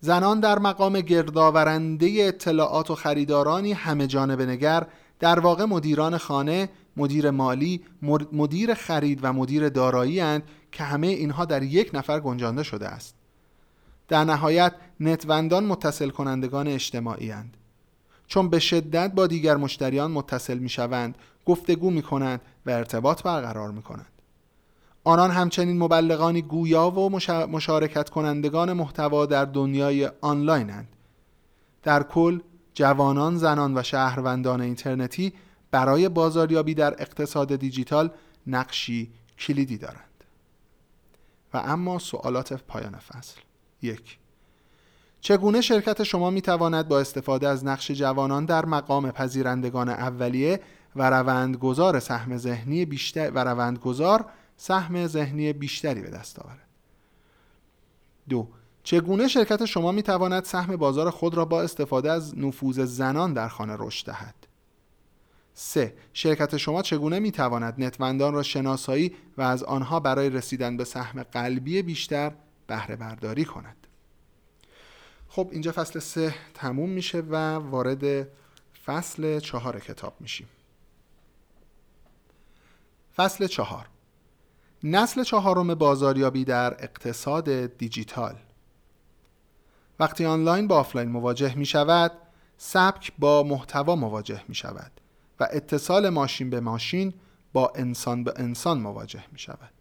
زنان 0.00 0.40
در 0.40 0.58
مقام 0.58 1.00
گردآورنده 1.00 2.16
اطلاعات 2.18 2.90
و 2.90 2.94
خریدارانی 2.94 3.72
همه 3.72 4.06
جانب 4.06 4.42
نگر 4.42 4.86
در 5.18 5.40
واقع 5.40 5.64
مدیران 5.64 6.18
خانه، 6.18 6.68
مدیر 6.96 7.30
مالی، 7.30 7.84
مدیر 8.32 8.74
خرید 8.74 9.20
و 9.22 9.32
مدیر 9.32 9.68
دارایی 9.68 10.20
هند 10.20 10.42
که 10.72 10.84
همه 10.84 11.06
اینها 11.06 11.44
در 11.44 11.62
یک 11.62 11.90
نفر 11.94 12.20
گنجانده 12.20 12.62
شده 12.62 12.88
است. 12.88 13.14
در 14.08 14.24
نهایت 14.24 14.74
نتوندان 15.00 15.64
متصل 15.64 16.10
کنندگان 16.10 16.68
اجتماعی 16.68 17.30
هند. 17.30 17.56
چون 18.28 18.48
به 18.48 18.58
شدت 18.58 19.12
با 19.12 19.26
دیگر 19.26 19.56
مشتریان 19.56 20.10
متصل 20.10 20.58
می 20.58 20.68
شوند، 20.68 21.18
گفتگو 21.46 21.90
می 21.90 22.02
کنند 22.02 22.40
و 22.66 22.70
ارتباط 22.70 23.22
برقرار 23.22 23.70
می 23.70 23.82
کنند. 23.82 24.12
آنان 25.04 25.30
همچنین 25.30 25.78
مبلغانی 25.78 26.42
گویا 26.42 26.90
و 26.90 27.10
مشارکت 27.46 28.10
کنندگان 28.10 28.72
محتوا 28.72 29.26
در 29.26 29.44
دنیای 29.44 30.10
آنلاینند. 30.20 30.88
در 31.82 32.02
کل 32.02 32.40
جوانان، 32.74 33.36
زنان 33.36 33.78
و 33.78 33.82
شهروندان 33.82 34.60
اینترنتی 34.60 35.32
برای 35.70 36.08
بازاریابی 36.08 36.74
در 36.74 37.02
اقتصاد 37.02 37.56
دیجیتال 37.56 38.10
نقشی 38.46 39.12
کلیدی 39.38 39.78
دارند. 39.78 40.24
و 41.54 41.56
اما 41.56 41.98
سوالات 41.98 42.52
پایان 42.52 42.96
فصل 42.96 43.40
یک 43.82 44.18
چگونه 45.20 45.60
شرکت 45.60 46.02
شما 46.02 46.30
می 46.30 46.42
تواند 46.42 46.88
با 46.88 47.00
استفاده 47.00 47.48
از 47.48 47.64
نقش 47.64 47.90
جوانان 47.90 48.44
در 48.44 48.66
مقام 48.66 49.10
پذیرندگان 49.10 49.88
اولیه 49.88 50.60
و 50.96 51.10
روندگذار 51.10 52.00
سهم 52.00 52.36
ذهنی 52.36 52.84
بیشتر 52.84 53.30
و 53.30 53.44
روندگذار 53.44 54.24
سهم 54.56 55.06
ذهنی 55.06 55.52
بیشتری 55.52 56.00
به 56.00 56.10
دست 56.10 56.38
آورد 56.38 56.68
دو 58.28 58.48
چگونه 58.82 59.28
شرکت 59.28 59.64
شما 59.64 59.92
می 59.92 60.02
تواند 60.02 60.44
سهم 60.44 60.76
بازار 60.76 61.10
خود 61.10 61.34
را 61.34 61.44
با 61.44 61.62
استفاده 61.62 62.12
از 62.12 62.38
نفوذ 62.38 62.80
زنان 62.80 63.32
در 63.32 63.48
خانه 63.48 63.76
رشد 63.78 64.06
دهد 64.06 64.34
3. 65.54 65.94
شرکت 66.12 66.56
شما 66.56 66.82
چگونه 66.82 67.18
می 67.18 67.30
تواند 67.30 67.74
نتوندان 67.78 68.34
را 68.34 68.42
شناسایی 68.42 69.14
و 69.38 69.42
از 69.42 69.62
آنها 69.62 70.00
برای 70.00 70.30
رسیدن 70.30 70.76
به 70.76 70.84
سهم 70.84 71.22
قلبی 71.22 71.82
بیشتر 71.82 72.32
بهره 72.66 72.96
برداری 72.96 73.44
کند 73.44 73.87
خب 75.28 75.48
اینجا 75.52 75.72
فصل 75.72 75.98
سه 75.98 76.34
تموم 76.54 76.90
میشه 76.90 77.20
و 77.20 77.54
وارد 77.54 78.28
فصل 78.84 79.40
چهار 79.40 79.80
کتاب 79.80 80.14
میشیم. 80.20 80.48
فصل 83.16 83.46
چهار. 83.46 83.86
نسل 84.84 85.22
چهارم 85.22 85.74
بازاریابی 85.74 86.44
در 86.44 86.84
اقتصاد 86.84 87.66
دیجیتال. 87.66 88.36
وقتی 90.00 90.24
آنلاین 90.24 90.68
با 90.68 90.76
آفلاین 90.76 91.08
مواجه 91.08 91.54
می 91.54 91.66
شود 91.66 92.12
سبک 92.58 93.12
با 93.18 93.42
محتوا 93.42 93.96
مواجه 93.96 94.42
می 94.48 94.54
شود 94.54 94.92
و 95.40 95.48
اتصال 95.52 96.08
ماشین 96.08 96.50
به 96.50 96.60
ماشین 96.60 97.14
با 97.52 97.72
انسان 97.74 98.24
به 98.24 98.32
انسان 98.36 98.80
مواجه 98.80 99.24
می 99.32 99.38
شود 99.38 99.77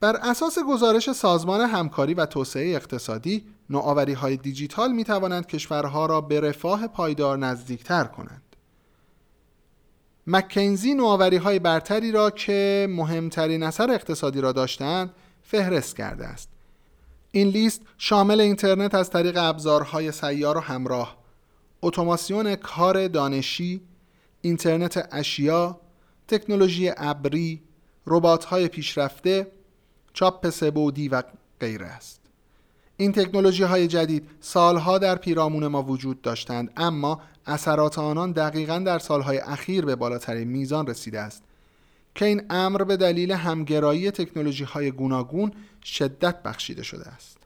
بر 0.00 0.16
اساس 0.16 0.58
گزارش 0.58 1.12
سازمان 1.12 1.60
همکاری 1.60 2.14
و 2.14 2.26
توسعه 2.26 2.74
اقتصادی 2.74 3.44
نوآوری 3.70 4.12
های 4.12 4.36
دیجیتال 4.36 4.92
می 4.92 5.04
توانند 5.04 5.46
کشورها 5.46 6.06
را 6.06 6.20
به 6.20 6.40
رفاه 6.40 6.86
پایدار 6.86 7.38
نزدیکتر 7.38 8.04
کنند. 8.04 8.42
مکنزی 10.26 10.94
نوآوری 10.94 11.36
های 11.36 11.58
برتری 11.58 12.12
را 12.12 12.30
که 12.30 12.86
مهمترین 12.90 13.62
اثر 13.62 13.90
اقتصادی 13.90 14.40
را 14.40 14.52
داشتند 14.52 15.10
فهرست 15.42 15.96
کرده 15.96 16.26
است. 16.26 16.48
این 17.30 17.48
لیست 17.48 17.82
شامل 17.98 18.40
اینترنت 18.40 18.94
از 18.94 19.10
طریق 19.10 19.36
ابزارهای 19.36 20.12
سیار 20.12 20.56
و 20.56 20.60
همراه 20.60 21.16
اتوماسیون 21.82 22.54
کار 22.54 23.08
دانشی 23.08 23.80
اینترنت 24.40 25.08
اشیا 25.12 25.80
تکنولوژی 26.28 26.92
ابری 26.96 27.62
ربات‌های 28.06 28.68
پیشرفته 28.68 29.55
چاپ 30.16 30.50
سبودی 30.50 31.08
و 31.08 31.22
غیره 31.60 31.86
است. 31.86 32.20
این 32.96 33.12
تکنولوژی 33.12 33.62
های 33.62 33.86
جدید 33.86 34.28
سالها 34.40 34.98
در 34.98 35.16
پیرامون 35.16 35.66
ما 35.66 35.82
وجود 35.82 36.22
داشتند 36.22 36.72
اما 36.76 37.20
اثرات 37.46 37.98
آنان 37.98 38.32
دقیقا 38.32 38.78
در 38.78 38.98
سالهای 38.98 39.38
اخیر 39.38 39.84
به 39.84 39.96
بالاترین 39.96 40.48
میزان 40.48 40.86
رسیده 40.86 41.20
است 41.20 41.42
که 42.14 42.24
این 42.24 42.42
امر 42.50 42.84
به 42.84 42.96
دلیل 42.96 43.32
همگرایی 43.32 44.10
تکنولوژی 44.10 44.64
های 44.64 44.90
گوناگون 44.90 45.52
شدت 45.84 46.42
بخشیده 46.42 46.82
شده 46.82 47.08
است. 47.08 47.36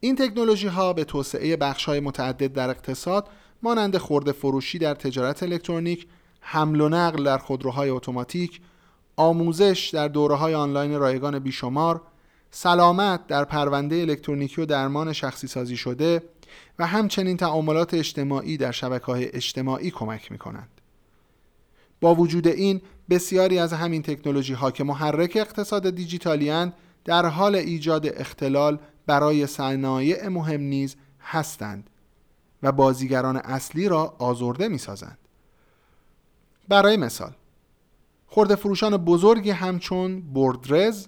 این 0.00 0.16
تکنولوژی 0.16 0.66
ها 0.66 0.92
به 0.92 1.04
توسعه 1.04 1.56
بخش 1.56 1.84
های 1.84 2.00
متعدد 2.00 2.52
در 2.52 2.70
اقتصاد 2.70 3.28
مانند 3.62 3.96
خورده 3.96 4.32
فروشی 4.32 4.78
در 4.78 4.94
تجارت 4.94 5.42
الکترونیک 5.42 6.06
حمل 6.40 6.80
و 6.80 6.88
نقل 6.88 7.24
در 7.24 7.38
خودروهای 7.38 7.88
اتوماتیک 7.90 8.60
آموزش 9.16 9.90
در 9.92 10.08
دوره 10.08 10.34
های 10.34 10.54
آنلاین 10.54 10.98
رایگان 10.98 11.38
بیشمار 11.38 12.00
سلامت 12.50 13.26
در 13.26 13.44
پرونده 13.44 13.96
الکترونیکی 13.96 14.60
و 14.62 14.66
درمان 14.66 15.12
شخصی 15.12 15.46
سازی 15.46 15.76
شده 15.76 16.22
و 16.78 16.86
همچنین 16.86 17.36
تعاملات 17.36 17.94
اجتماعی 17.94 18.56
در 18.56 18.72
شبکه 18.72 19.06
های 19.06 19.36
اجتماعی 19.36 19.90
کمک 19.90 20.32
می 20.32 20.38
کنند. 20.38 20.68
با 22.00 22.14
وجود 22.14 22.48
این 22.48 22.80
بسیاری 23.10 23.58
از 23.58 23.72
همین 23.72 24.02
تکنولوژی 24.02 24.52
ها 24.52 24.70
که 24.70 24.84
محرک 24.84 25.32
اقتصاد 25.36 25.90
دیجیتالی 25.90 26.72
در 27.04 27.26
حال 27.26 27.54
ایجاد 27.54 28.06
اختلال 28.06 28.78
برای 29.06 29.46
صنایع 29.46 30.28
مهم 30.28 30.60
نیز 30.60 30.96
هستند 31.20 31.90
و 32.62 32.72
بازیگران 32.72 33.36
اصلی 33.36 33.88
را 33.88 34.16
آزرده 34.18 34.68
می 34.68 34.78
سازند. 34.78 35.18
برای 36.68 36.96
مثال 36.96 37.32
خورده 38.34 38.56
فروشان 38.56 38.96
بزرگی 38.96 39.50
همچون 39.50 40.20
بوردرز 40.20 41.06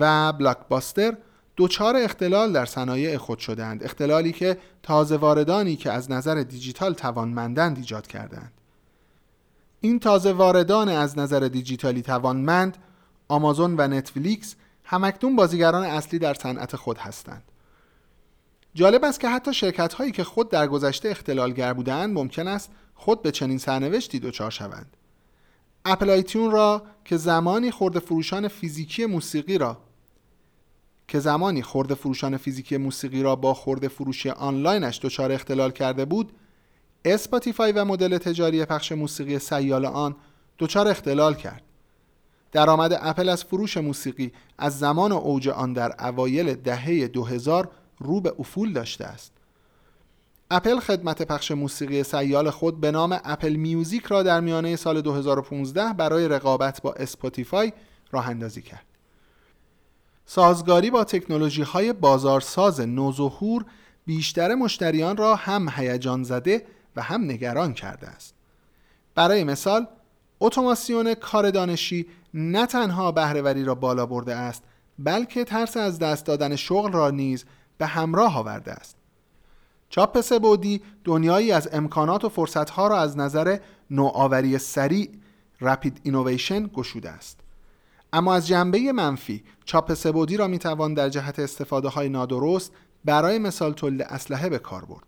و 0.00 0.32
بلاکباستر 0.32 1.16
دوچار 1.56 1.96
اختلال 1.96 2.52
در 2.52 2.66
صنایع 2.66 3.16
خود 3.16 3.38
شدند. 3.38 3.84
اختلالی 3.84 4.32
که 4.32 4.58
تازه 4.82 5.16
واردانی 5.16 5.76
که 5.76 5.92
از 5.92 6.10
نظر 6.10 6.34
دیجیتال 6.34 6.94
توانمندند 6.94 7.76
ایجاد 7.76 8.06
کردند. 8.06 8.52
این 9.80 9.98
تازه 9.98 10.32
واردان 10.32 10.88
از 10.88 11.18
نظر 11.18 11.40
دیجیتالی 11.40 12.02
توانمند 12.02 12.76
آمازون 13.28 13.74
و 13.78 13.88
نتفلیکس 13.88 14.54
همکنون 14.84 15.36
بازیگران 15.36 15.84
اصلی 15.84 16.18
در 16.18 16.34
صنعت 16.34 16.76
خود 16.76 16.98
هستند. 16.98 17.42
جالب 18.74 19.04
است 19.04 19.20
که 19.20 19.28
حتی 19.28 19.54
شرکت 19.54 19.94
هایی 19.94 20.12
که 20.12 20.24
خود 20.24 20.50
در 20.50 20.66
گذشته 20.66 21.08
اختلالگر 21.08 21.72
بودند 21.72 22.18
ممکن 22.18 22.48
است 22.48 22.70
خود 22.94 23.22
به 23.22 23.30
چنین 23.30 23.58
سرنوشتی 23.58 24.18
دچار 24.18 24.50
شوند. 24.50 24.96
Apple 25.84 26.10
iTunes 26.10 26.50
را 26.50 26.82
که 27.04 27.16
زمانی 27.16 27.70
خورده 27.70 28.00
فروشان 28.00 28.48
فیزیکی 28.48 29.06
موسیقی 29.06 29.58
را 29.58 29.78
که 31.08 31.18
زمانی 31.18 31.62
خورده 31.62 31.94
فروشان 31.94 32.36
فیزیکی 32.36 32.76
موسیقی 32.76 33.22
را 33.22 33.36
با 33.36 33.54
خورده 33.54 33.88
فروشی 33.88 34.30
آنلاینش 34.30 35.00
دچار 35.02 35.32
اختلال 35.32 35.70
کرده 35.70 36.04
بود 36.04 36.32
Spotify 37.04 37.72
و 37.72 37.84
مدل 37.84 38.18
تجاری 38.18 38.64
پخش 38.64 38.92
موسیقی 38.92 39.38
سیال 39.38 39.86
آن 39.86 40.16
دچار 40.58 40.88
اختلال 40.88 41.34
کرد. 41.34 41.62
درآمد 42.52 42.98
اپل 43.00 43.28
از 43.28 43.44
فروش 43.44 43.76
موسیقی 43.76 44.32
از 44.58 44.78
زمان 44.78 45.12
اوج 45.12 45.48
آن 45.48 45.72
در 45.72 46.06
اوایل 46.06 46.54
دهه 46.54 47.08
2000 47.08 47.70
رو 47.98 48.20
به 48.20 48.34
افول 48.38 48.72
داشته 48.72 49.04
است. 49.04 49.32
اپل 50.50 50.80
خدمت 50.80 51.22
پخش 51.22 51.50
موسیقی 51.50 52.02
سیال 52.02 52.50
خود 52.50 52.80
به 52.80 52.90
نام 52.90 53.20
Apple 53.24 53.56
Music 53.56 54.04
را 54.04 54.22
در 54.22 54.40
میانه 54.40 54.76
سال 54.76 55.00
2015 55.00 55.92
برای 55.92 56.28
رقابت 56.28 56.82
با 56.82 56.92
Spotify 56.92 57.72
راه 58.12 58.28
اندازی 58.28 58.62
کرد. 58.62 58.86
سازگاری 60.26 60.90
با 60.90 61.04
تکنولوژی 61.04 61.62
های 61.62 61.92
بازارساز 61.92 62.80
نوظهور 62.80 63.64
بیشتر 64.06 64.54
مشتریان 64.54 65.16
را 65.16 65.34
هم 65.34 65.68
هیجان 65.76 66.22
زده 66.22 66.66
و 66.96 67.02
هم 67.02 67.24
نگران 67.24 67.74
کرده 67.74 68.08
است. 68.08 68.34
برای 69.14 69.44
مثال، 69.44 69.86
اتوماسیون 70.40 71.14
کار 71.14 71.50
دانشی 71.50 72.06
نه 72.34 72.66
تنها 72.66 73.12
بهرهوری 73.12 73.64
را 73.64 73.74
بالا 73.74 74.06
برده 74.06 74.34
است، 74.34 74.62
بلکه 74.98 75.44
ترس 75.44 75.76
از 75.76 75.98
دست 75.98 76.26
دادن 76.26 76.56
شغل 76.56 76.92
را 76.92 77.10
نیز 77.10 77.44
به 77.78 77.86
همراه 77.86 78.38
آورده 78.38 78.72
است. 78.72 78.99
چاپ 79.90 80.20
سبودی 80.20 80.82
دنیایی 81.04 81.52
از 81.52 81.68
امکانات 81.72 82.24
و 82.24 82.28
فرصتها 82.28 82.88
را 82.88 82.98
از 82.98 83.18
نظر 83.18 83.58
نوآوری 83.90 84.58
سریع 84.58 85.10
رپید 85.60 86.00
اینویشن 86.02 86.66
گشوده 86.66 87.10
است. 87.10 87.40
اما 88.12 88.34
از 88.34 88.46
جنبه 88.46 88.92
منفی 88.92 89.44
چاپ 89.64 89.94
سبودی 89.94 90.36
را 90.36 90.46
می‌توان 90.46 90.94
در 90.94 91.08
جهت 91.08 91.38
استفاده 91.38 91.88
های 91.88 92.08
نادرست 92.08 92.72
برای 93.04 93.38
مثال 93.38 93.72
تولید 93.72 94.02
اسلحه 94.02 94.48
به 94.48 94.58
کار 94.58 94.84
برد. 94.84 95.06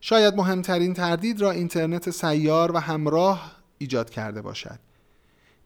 شاید 0.00 0.34
مهمترین 0.34 0.94
تردید 0.94 1.40
را 1.40 1.50
اینترنت 1.50 2.10
سیار 2.10 2.72
و 2.72 2.78
همراه 2.78 3.52
ایجاد 3.78 4.10
کرده 4.10 4.42
باشد. 4.42 4.78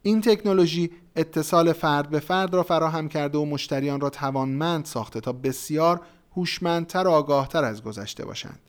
این 0.02 0.20
تکنولوژی 0.20 0.90
اتصال 1.16 1.72
فرد 1.72 2.10
به 2.10 2.20
فرد 2.20 2.54
را 2.54 2.62
فراهم 2.62 3.08
کرده 3.08 3.38
و 3.38 3.44
مشتریان 3.44 4.00
را 4.00 4.10
توانمند 4.10 4.84
ساخته 4.84 5.20
تا 5.20 5.32
بسیار 5.32 6.00
هوشمندتر 6.40 7.06
و 7.06 7.11
آگاهتر 7.11 7.64
از 7.64 7.82
گذشته 7.82 8.25
باشند 8.25 8.61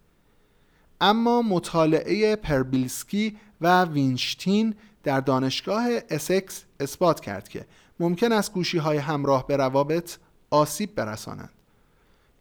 اما 1.02 1.42
مطالعه 1.42 2.36
پربیلسکی 2.36 3.38
و 3.62 3.86
وینشتین 3.86 4.76
در 5.04 5.20
دانشگاه 5.20 5.88
اسکس 6.10 6.64
اثبات 6.80 7.20
کرد 7.20 7.50
که 7.50 7.66
ممکن 8.00 8.32
است 8.32 8.54
گوشی 8.54 8.78
های 8.78 8.98
همراه 8.98 9.48
به 9.48 9.58
روابط 9.58 10.18
آسیب 10.50 10.96
برسانند 10.96 11.50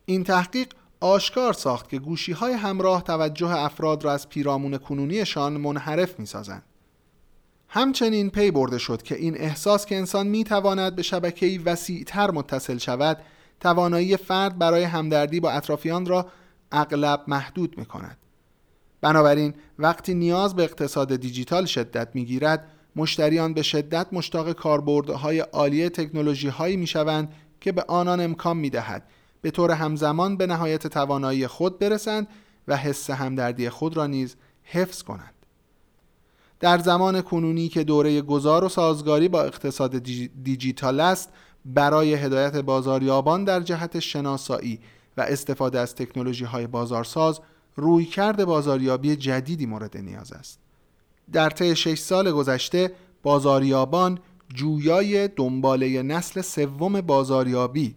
این 0.07 0.25
تحقیق 0.25 0.69
آشکار 1.01 1.53
ساخت 1.53 1.89
که 1.89 1.99
گوشی 1.99 2.33
های 2.33 2.53
همراه 2.53 3.03
توجه 3.03 3.51
افراد 3.51 4.05
را 4.05 4.13
از 4.13 4.29
پیرامون 4.29 4.79
کنونیشان 4.79 5.53
منحرف 5.53 6.19
می 6.19 6.27
سازند. 6.27 6.63
همچنین 7.69 8.31
پی 8.31 8.51
برده 8.51 8.79
شد 8.79 9.03
که 9.03 9.15
این 9.15 9.37
احساس 9.39 9.87
که 9.87 9.97
انسان 9.97 10.27
می 10.27 10.45
تواند 10.45 10.97
به 10.97 11.03
شبکه‌ای 11.03 11.59
وسیعتر 11.59 12.31
متصل 12.31 12.79
شود 12.79 13.19
توانایی 13.61 14.17
فرد 14.17 14.59
برای 14.59 14.83
همدردی 14.83 15.41
با 15.41 15.51
اطرافیان 15.51 16.07
را 16.07 16.27
اغلب 16.73 17.25
محدود 17.27 17.79
می 17.79 17.85
کند. 17.85 18.17
بنابراین 19.01 19.55
وقتی 19.79 20.15
نیاز 20.15 20.57
به 20.57 20.63
اقتصاد 20.63 21.17
دیجیتال 21.17 21.65
شدت 21.65 22.09
می 22.15 22.25
گیرد 22.25 22.69
مشتریان 22.97 23.55
به 23.55 23.63
شدت 23.63 24.07
مشتاق 24.13 24.53
کاربردهای 24.53 25.41
عالی 25.41 25.89
تکنولوژی 25.89 26.49
هایی 26.49 26.77
می 26.77 26.87
شوند 26.87 27.33
که 27.61 27.73
به 27.73 27.85
آنان 27.89 28.21
امکان 28.21 28.57
می 28.57 28.71
دهد 28.71 29.03
به 29.43 29.51
طور 29.51 29.71
همزمان 29.71 30.37
به 30.37 30.47
نهایت 30.47 30.87
توانایی 30.87 31.47
خود 31.47 31.79
برسند 31.79 32.29
و 32.69 32.77
حس 32.77 33.11
همدردی 33.11 33.69
خود 33.69 33.97
را 33.97 34.07
نیز 34.07 34.37
حفظ 34.63 35.03
کنند. 35.03 35.35
در 36.61 36.79
زمان 36.79 37.23
کنونی 37.23 37.69
که 37.69 37.85
دوره 37.85 38.23
گذار 38.23 38.65
و 38.65 38.69
سازگاری 38.69 39.29
با 39.29 39.43
اقتصاد 39.43 39.99
دیجیتال 40.43 41.01
است 41.01 41.33
برای 41.65 42.15
هدایت 42.15 42.57
بازاریابان 42.57 43.45
در 43.45 43.61
جهت 43.61 43.99
شناسایی 43.99 44.81
و 45.17 45.21
استفاده 45.21 45.81
از 45.81 45.95
تکنولوژی 45.95 46.45
های 46.45 46.67
بازارساز 46.67 47.41
رویکرد 47.77 48.45
بازاریابی 48.45 49.17
جدیدی 49.17 49.67
مورد 49.67 49.97
نیاز 49.97 50.33
است. 50.33 50.59
در 51.33 51.51
طی 51.51 51.77
6 51.77 51.99
سال 51.99 52.33
گذشته 52.33 52.93
بازاریابان 53.23 54.19
جویای 54.55 55.29
دنباله 55.29 56.03
نسل 56.03 56.41
سوم 56.41 57.01
بازاریابی 57.01 57.95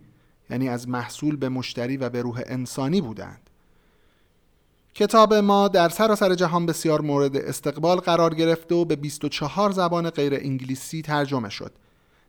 یعنی 0.50 0.70
از 0.70 0.89
محصول 0.89 1.36
به 1.36 1.50
مشتری 1.50 1.98
و 1.98 2.10
به 2.10 2.22
روح 2.22 2.41
انسانی 2.46 3.01
بودند 3.01 3.50
کتاب 4.96 5.34
ما 5.34 5.67
در 5.67 5.89
سراسر 5.89 6.36
جهان 6.36 6.65
بسیار 6.65 7.01
مورد 7.01 7.38
استقبال 7.38 7.98
قرار 7.98 8.36
گرفته 8.36 8.75
و 8.75 8.86
به 8.86 8.96
24 8.96 9.72
زبان 9.72 10.10
غیر 10.10 10.34
انگلیسی 10.36 11.01
ترجمه 11.01 11.50
شد 11.50 11.72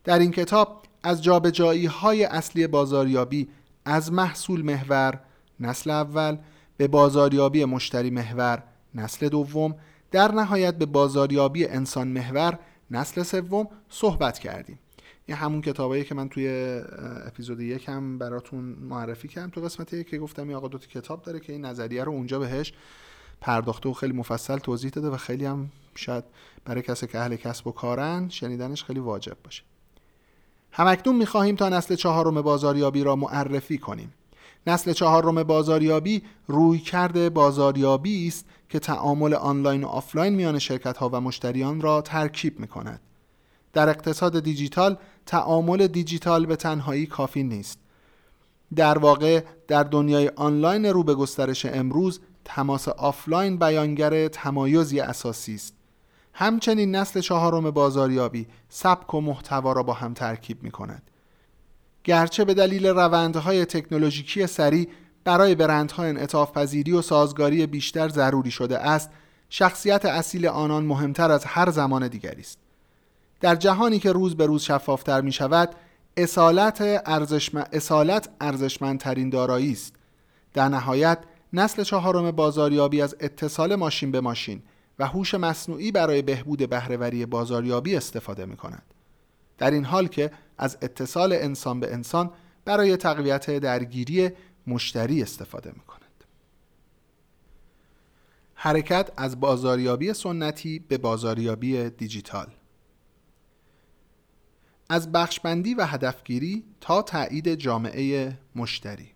در 0.05 0.19
این 0.19 0.31
کتاب 0.31 0.83
از 1.05 1.23
جابجایی 1.23 1.87
های 1.87 2.25
اصلی 2.25 2.67
بازاریابی 2.67 3.49
از 3.85 4.13
محصول 4.13 4.63
محور 4.63 5.21
نسل 5.61 5.91
اول 5.91 6.37
به 6.77 6.89
بازاریابی 6.89 7.65
مشتری 7.65 8.11
محور 8.11 8.63
نسل 8.95 9.29
دوم 9.29 9.75
در 10.11 10.33
نهایت 10.33 10.75
به 10.75 10.87
بازاریابی 10.87 11.67
انسان 11.67 12.09
محور 12.09 12.59
نسل 12.91 13.23
سوم 13.23 13.69
صحبت 13.89 14.39
کردیم. 14.39 14.79
این 15.27 15.37
همون 15.37 15.61
کتابایی 15.61 16.05
که 16.05 16.15
من 16.15 16.29
توی 16.29 16.81
اپیزود 17.27 17.61
یکم 17.61 18.19
براتون 18.19 18.65
معرفی 18.65 19.29
کردم. 19.29 19.51
تو 19.51 19.61
قسمتی 19.61 20.05
که 20.05 20.19
گفتم 20.19 20.49
این 20.49 20.57
آقا 20.57 20.69
دو 20.69 20.79
کتاب 20.79 21.23
داره 21.23 21.41
که 21.41 21.53
این 21.53 21.65
نظریه 21.65 22.05
رو 22.05 22.13
اونجا 22.13 22.39
بهش 22.39 22.73
پرداخته 23.41 23.89
و 23.89 23.93
خیلی 23.93 24.13
مفصل 24.13 24.59
توضیح 24.59 24.91
داده 24.91 25.09
و 25.09 25.17
خیلی 25.17 25.45
هم 25.45 25.71
شاید 25.95 26.25
برای 26.65 26.83
کسی 26.83 27.07
که 27.07 27.19
اهل 27.19 27.37
کسب 27.37 27.67
و 27.67 27.73
کارن 27.73 28.29
شنیدنش 28.29 28.85
خیلی 28.85 29.01
واجب 29.01 29.37
باشه. 29.45 29.63
همکنون 30.77 31.17
می‌خواهیم 31.17 31.57
تا 31.57 31.69
نسل 31.69 31.95
چهارم 31.95 32.43
بازاریابی 32.43 33.05
را 33.05 33.17
معرفی 33.17 33.79
کنیم 33.79 34.15
نسل 34.67 34.93
چهارم 34.93 35.43
بازاریابی 35.43 36.23
رویکرد 36.47 37.31
بازاریابی 37.31 38.29
است 38.29 38.45
که 38.69 38.79
تعامل 38.79 39.35
آنلاین 39.35 39.85
و 39.85 39.87
آفلاین 39.87 40.35
میان 40.35 40.59
شرکت 40.59 40.97
ها 40.97 41.09
و 41.09 41.21
مشتریان 41.21 41.81
را 41.81 42.03
ترکیب 42.03 42.61
می 42.61 42.67
کند. 42.67 43.01
در 43.73 43.89
اقتصاد 43.89 44.41
دیجیتال 44.41 44.97
تعامل 45.27 45.87
دیجیتال 45.87 46.47
به 46.47 46.57
تنهایی 46.57 47.07
کافی 47.07 47.43
نیست. 47.43 47.79
در 48.77 48.99
واقع 48.99 49.45
در 49.69 49.83
دنیای 49.83 50.31
آنلاین 50.37 50.87
رو 50.87 51.03
به 51.03 51.15
گسترش 51.15 51.67
امروز 51.67 52.21
تماس 52.45 52.89
آفلاین 52.89 53.59
بیانگر 53.59 54.29
تمایزی 54.29 55.01
اساسی 55.01 55.55
است. 55.55 55.74
همچنین 56.35 56.97
نسل 56.97 57.21
چهارم 57.21 57.71
بازاریابی 57.71 58.47
سبک 58.69 59.15
و 59.15 59.21
محتوا 59.21 59.73
را 59.73 59.83
با 59.83 59.93
هم 59.93 60.15
ترکیب 60.15 60.63
می 60.63 60.71
کند. 60.71 61.03
گرچه 62.05 62.45
به 62.45 62.55
دلیل 62.55 62.87
روندهای 62.87 63.65
تکنولوژیکی 63.65 64.47
سریع 64.47 64.89
برای 65.25 65.55
برندها 65.55 66.03
انعطاف 66.03 66.53
پذیری 66.53 66.93
و 66.93 67.03
سازگاری 67.03 67.67
بیشتر 67.67 68.09
ضروری 68.09 68.51
شده 68.51 68.79
است 68.79 69.11
شخصیت 69.51 70.05
اصیل 70.05 70.47
آنان 70.47 70.85
مهمتر 70.85 71.31
از 71.31 71.45
هر 71.45 71.71
زمان 71.71 72.09
دیگری 72.09 72.41
است 72.41 72.59
در 73.41 73.55
جهانی 73.55 73.99
که 73.99 74.13
روز 74.13 74.37
به 74.37 74.47
روز 74.47 74.63
شفافتر 74.63 75.21
می 75.21 75.33
شود 75.33 75.75
اصالت, 76.17 77.03
ارزشم... 77.07 77.65
اصالت 77.73 78.29
ارزشمندترین 78.41 79.31
دارایی 79.31 79.73
است 79.73 79.95
در 80.55 80.69
نهایت 80.69 81.19
نسل 81.53 81.83
چهارم 81.83 82.31
بازاریابی 82.31 83.03
از 83.03 83.17
اتصال 83.21 83.75
ماشین 83.75 84.11
به 84.11 84.21
ماشین 84.21 84.63
و 84.99 85.07
هوش 85.07 85.35
مصنوعی 85.35 85.93
برای 85.93 86.23
بهبود 86.23 86.71
بهرهوری 86.71 87.27
بازاریابی 87.27 87.97
استفاده 87.97 88.47
می 88.47 88.57
کند. 88.57 88.95
در 89.59 89.71
این 89.71 89.85
حال 89.85 90.07
که 90.07 90.31
از 90.59 90.79
اتصال 90.83 91.33
انسان 91.33 91.81
به 91.81 91.93
انسان 91.93 92.31
برای 92.65 92.97
تقویت 92.97 93.51
درگیری 93.51 94.31
مشتری 94.67 95.23
استفاده 95.23 95.71
می 95.71 95.81
کند. 95.81 96.01
حرکت 98.55 99.11
از 99.17 99.41
بازاریابی 99.41 100.13
سنتی 100.13 100.79
به 100.79 100.99
بازاریابی 100.99 101.91
دیجیتال 101.91 102.47
از 104.89 105.13
بخشبندی 105.13 105.75
و 105.75 105.85
هدفگیری 105.85 106.65
تا 106.81 107.03
تایید 107.03 107.55
جامعه 107.55 108.39
مشتری 108.55 109.11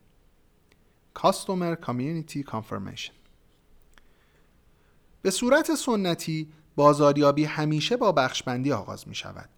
Customer 1.19 1.77
Community 1.87 2.43
Confirmation 2.53 3.18
به 5.23 5.31
صورت 5.31 5.75
سنتی 5.75 6.49
بازاریابی 6.77 7.45
همیشه 7.45 7.97
با 7.97 8.13
بخشبندی 8.13 8.73
آغاز 8.73 9.09
می 9.09 9.15
شود 9.15 9.49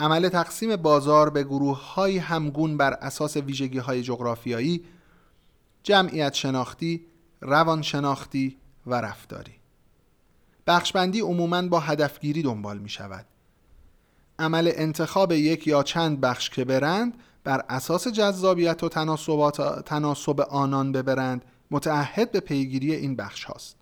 عمل 0.00 0.28
تقسیم 0.28 0.76
بازار 0.76 1.30
به 1.30 1.44
گروه 1.44 1.94
های 1.94 2.18
همگون 2.18 2.76
بر 2.76 2.92
اساس 2.92 3.36
ویژگی 3.36 3.78
های 3.78 4.02
جغرافیایی 4.02 4.84
جمعیت 5.82 6.34
شناختی، 6.34 7.06
روان 7.40 7.82
شناختی 7.82 8.56
و 8.86 8.94
رفتاری. 8.94 9.52
بخشبندی 10.66 11.20
عموماً 11.20 11.62
با 11.62 11.80
هدفگیری 11.80 12.42
دنبال 12.42 12.78
می 12.78 12.88
شود 12.88 13.26
عمل 14.38 14.72
انتخاب 14.74 15.32
یک 15.32 15.66
یا 15.66 15.82
چند 15.82 16.20
بخش 16.20 16.50
که 16.50 16.64
برند 16.64 17.14
بر 17.44 17.64
اساس 17.68 18.08
جذابیت 18.08 18.82
و 18.82 18.88
تناسب 19.86 20.40
آنان 20.40 20.92
ببرند 20.92 21.44
متعهد 21.70 22.32
به 22.32 22.40
پیگیری 22.40 22.94
این 22.94 23.16
بخش 23.16 23.44
هاست. 23.44 23.81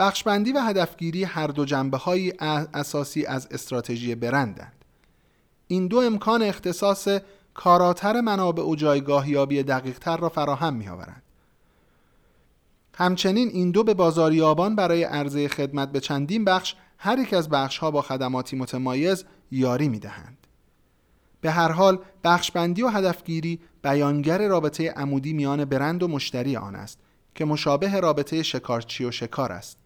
بخشبندی 0.00 0.52
و 0.52 0.60
هدفگیری 0.60 1.24
هر 1.24 1.46
دو 1.46 1.64
جنبه 1.64 1.96
های 1.96 2.32
اساسی 2.74 3.26
از 3.26 3.48
استراتژی 3.50 4.14
برندند 4.14 4.84
این 5.66 5.86
دو 5.86 5.98
امکان 5.98 6.42
اختصاص 6.42 7.08
کاراتر 7.54 8.20
منابع 8.20 8.62
و 8.62 8.74
جایگاهیابی 8.74 9.62
دقیقتر 9.62 10.16
را 10.16 10.28
فراهم 10.28 10.74
می 10.74 10.88
آورند. 10.88 11.22
همچنین 12.94 13.48
این 13.48 13.70
دو 13.70 13.84
به 13.84 13.94
بازاریابان 13.94 14.76
برای 14.76 15.04
عرضه 15.04 15.48
خدمت 15.48 15.92
به 15.92 16.00
چندین 16.00 16.44
بخش 16.44 16.74
هر 16.98 17.18
یک 17.18 17.34
از 17.34 17.48
بخش 17.48 17.78
ها 17.78 17.90
با 17.90 18.02
خدماتی 18.02 18.56
متمایز 18.56 19.24
یاری 19.50 19.88
می 19.88 19.98
دهند. 19.98 20.46
به 21.40 21.50
هر 21.50 21.72
حال 21.72 21.98
بخشبندی 22.24 22.82
و 22.82 22.88
هدفگیری 22.88 23.60
بیانگر 23.82 24.48
رابطه 24.48 24.90
عمودی 24.90 25.32
میان 25.32 25.64
برند 25.64 26.02
و 26.02 26.08
مشتری 26.08 26.56
آن 26.56 26.74
است 26.74 26.98
که 27.34 27.44
مشابه 27.44 28.00
رابطه 28.00 28.42
شکارچی 28.42 29.04
و 29.04 29.10
شکار 29.10 29.52
است. 29.52 29.80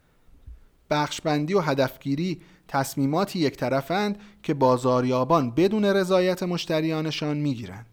بخشبندی 0.90 1.54
و 1.54 1.60
هدفگیری 1.60 2.40
تصمیماتی 2.68 3.38
یک 3.38 3.56
طرفند 3.56 4.18
که 4.42 4.54
بازاریابان 4.54 5.50
بدون 5.50 5.84
رضایت 5.84 6.42
مشتریانشان 6.42 7.36
می‌گیرند. 7.36 7.86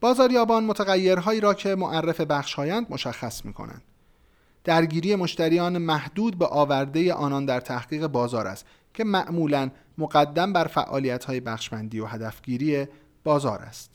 بازاریابان 0.00 0.64
متغیرهایی 0.64 1.40
را 1.40 1.54
که 1.54 1.74
معرف 1.74 2.20
بخشهایند 2.20 2.86
مشخص 2.90 3.44
می 3.44 3.52
کنند. 3.52 3.82
درگیری 4.64 5.16
مشتریان 5.16 5.78
محدود 5.78 6.38
به 6.38 6.46
آورده 6.46 7.14
آنان 7.14 7.44
در 7.44 7.60
تحقیق 7.60 8.06
بازار 8.06 8.46
است 8.46 8.66
که 8.94 9.04
معمولا 9.04 9.70
مقدم 9.98 10.52
بر 10.52 10.64
فعالیت 10.64 11.24
های 11.24 11.40
بخشبندی 11.40 12.00
و 12.00 12.06
هدفگیری 12.06 12.86
بازار 13.24 13.62
است. 13.62 13.90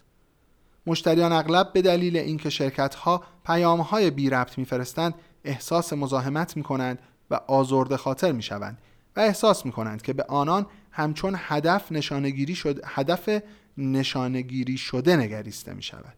مشتریان 0.86 1.32
اغلب 1.32 1.74
به 1.74 1.82
دلیل 1.82 2.18
اینکه 2.18 2.50
شرکت 2.50 2.96
ها 2.96 3.24
پیام 3.46 3.82
های 3.82 4.12
بی 4.12 4.30
ربط 4.30 4.58
میفرستند 4.58 5.14
احساس 5.44 5.94
مزاحمت 5.94 6.58
می 6.58 6.64
کنند 6.64 7.00
و 7.32 7.40
آزرده 7.48 7.98
خاطر 7.98 8.32
می 8.32 8.44
شوند 8.44 8.78
و 9.16 9.20
احساس 9.20 9.66
می 9.66 9.72
کنند 9.72 10.02
که 10.02 10.14
به 10.14 10.24
آنان 10.24 10.66
همچون 10.92 11.36
هدف 11.38 11.92
نشانگیری 11.92 12.56
شد 12.56 12.82
هدف 12.86 13.42
نشانگیری 13.78 14.78
شده 14.78 15.16
نگریسته 15.16 15.74
می 15.74 15.84
شود. 15.84 16.16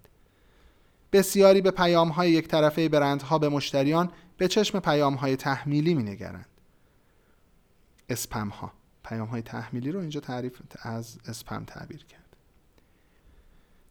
بسیاری 1.12 1.62
به 1.62 1.72
پیام 1.72 2.10
های 2.10 2.32
یک 2.32 2.48
طرفه 2.48 2.90
برندها 2.90 3.38
به 3.38 3.50
مشتریان 3.50 4.12
به 4.38 4.48
چشم 4.48 4.80
پیام 4.80 5.14
های 5.14 5.36
تحمیلی 5.36 5.94
می 5.94 6.04
نگرند. 6.04 6.46
اسپم 8.10 8.48
ها 8.50 8.72
پیام 9.04 9.28
های 9.28 9.42
تحمیلی 9.42 9.92
رو 9.92 10.00
اینجا 10.00 10.20
تعریف 10.20 10.62
از 10.82 11.18
اسپم 11.28 11.64
تعبیر 11.64 12.06
کرد. 12.06 12.22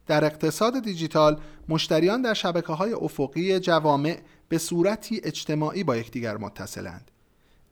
در 0.06 0.24
اقتصاد 0.24 0.82
دیجیتال 0.82 1.40
مشتریان 1.68 2.22
در 2.22 2.34
شبکه 2.34 2.72
های 2.72 2.92
افقی 2.92 3.60
جوامع 3.60 4.18
به 4.50 4.58
صورتی 4.58 5.20
اجتماعی 5.24 5.84
با 5.84 5.96
یکدیگر 5.96 6.36
متصلند. 6.36 7.10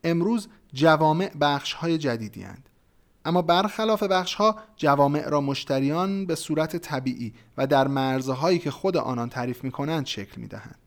امروز 0.04 0.48
جوامع 0.72 1.30
بخش 1.40 1.72
های 1.72 1.98
جدیدی 1.98 2.42
هند. 2.42 2.68
اما 3.24 3.42
برخلاف 3.42 4.02
بخش 4.02 4.34
ها 4.34 4.56
جوامع 4.76 5.28
را 5.28 5.40
مشتریان 5.40 6.26
به 6.26 6.34
صورت 6.34 6.76
طبیعی 6.76 7.34
و 7.56 7.66
در 7.66 7.88
مرزهایی 7.88 8.58
که 8.58 8.70
خود 8.70 8.96
آنان 8.96 9.28
تعریف 9.28 9.64
می 9.64 9.70
کنند 9.70 10.06
شکل 10.06 10.40
می 10.40 10.46
دهند. 10.46 10.78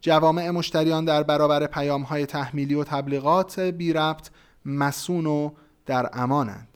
جوامع 0.00 0.50
مشتریان 0.50 1.04
در 1.04 1.22
برابر 1.22 1.66
پیام 1.66 2.02
های 2.02 2.26
تحمیلی 2.26 2.74
و 2.74 2.84
تبلیغات 2.84 3.60
بی 3.60 3.92
ربط 3.92 4.30
مسون 4.64 5.26
و 5.26 5.50
در 5.86 6.10
امانند. 6.12 6.68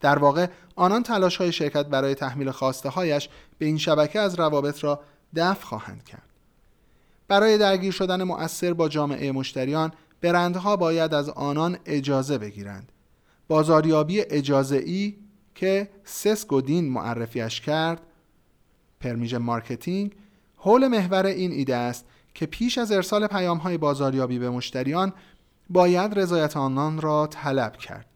در 0.00 0.18
واقع 0.18 0.46
آنان 0.76 1.02
تلاش 1.02 1.36
های 1.36 1.52
شرکت 1.52 1.86
برای 1.86 2.14
تحمیل 2.14 2.50
خواسته 2.50 2.88
هایش 2.88 3.28
به 3.58 3.66
این 3.66 3.78
شبکه 3.78 4.20
از 4.20 4.34
روابط 4.34 4.84
را 4.84 5.00
دفع 5.36 5.64
خواهند 5.64 6.04
کرد. 6.04 6.29
برای 7.30 7.58
درگیر 7.58 7.92
شدن 7.92 8.22
مؤثر 8.22 8.74
با 8.74 8.88
جامعه 8.88 9.32
مشتریان 9.32 9.92
برندها 10.20 10.76
باید 10.76 11.14
از 11.14 11.28
آنان 11.28 11.78
اجازه 11.86 12.38
بگیرند. 12.38 12.92
بازاریابی 13.48 14.20
اجازه 14.20 14.76
ای 14.76 15.16
که 15.54 15.88
سس 16.04 16.46
گودین 16.46 16.92
معرفیش 16.92 17.60
کرد 17.60 18.00
permission 19.00 19.38
marketing 19.38 20.12
حول 20.56 20.88
محور 20.88 21.26
این 21.26 21.52
ایده 21.52 21.76
است 21.76 22.04
که 22.34 22.46
پیش 22.46 22.78
از 22.78 22.92
ارسال 22.92 23.26
پیام 23.26 23.58
های 23.58 23.78
بازاریابی 23.78 24.38
به 24.38 24.50
مشتریان 24.50 25.12
باید 25.68 26.18
رضایت 26.18 26.56
آنان 26.56 27.00
را 27.00 27.26
طلب 27.26 27.76
کرد 27.76 28.06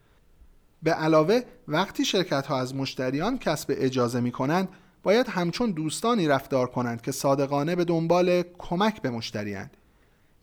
به 0.82 0.92
علاوه 0.92 1.40
وقتی 1.68 2.04
شرکت 2.04 2.46
ها 2.46 2.60
از 2.60 2.74
مشتریان 2.74 3.38
کسب 3.38 3.74
اجازه 3.76 4.20
می 4.20 4.32
کنند 4.32 4.68
باید 5.04 5.28
همچون 5.28 5.70
دوستانی 5.70 6.28
رفتار 6.28 6.66
کنند 6.66 7.02
که 7.02 7.12
صادقانه 7.12 7.76
به 7.76 7.84
دنبال 7.84 8.42
کمک 8.58 9.02
به 9.02 9.10
مشتریند 9.10 9.76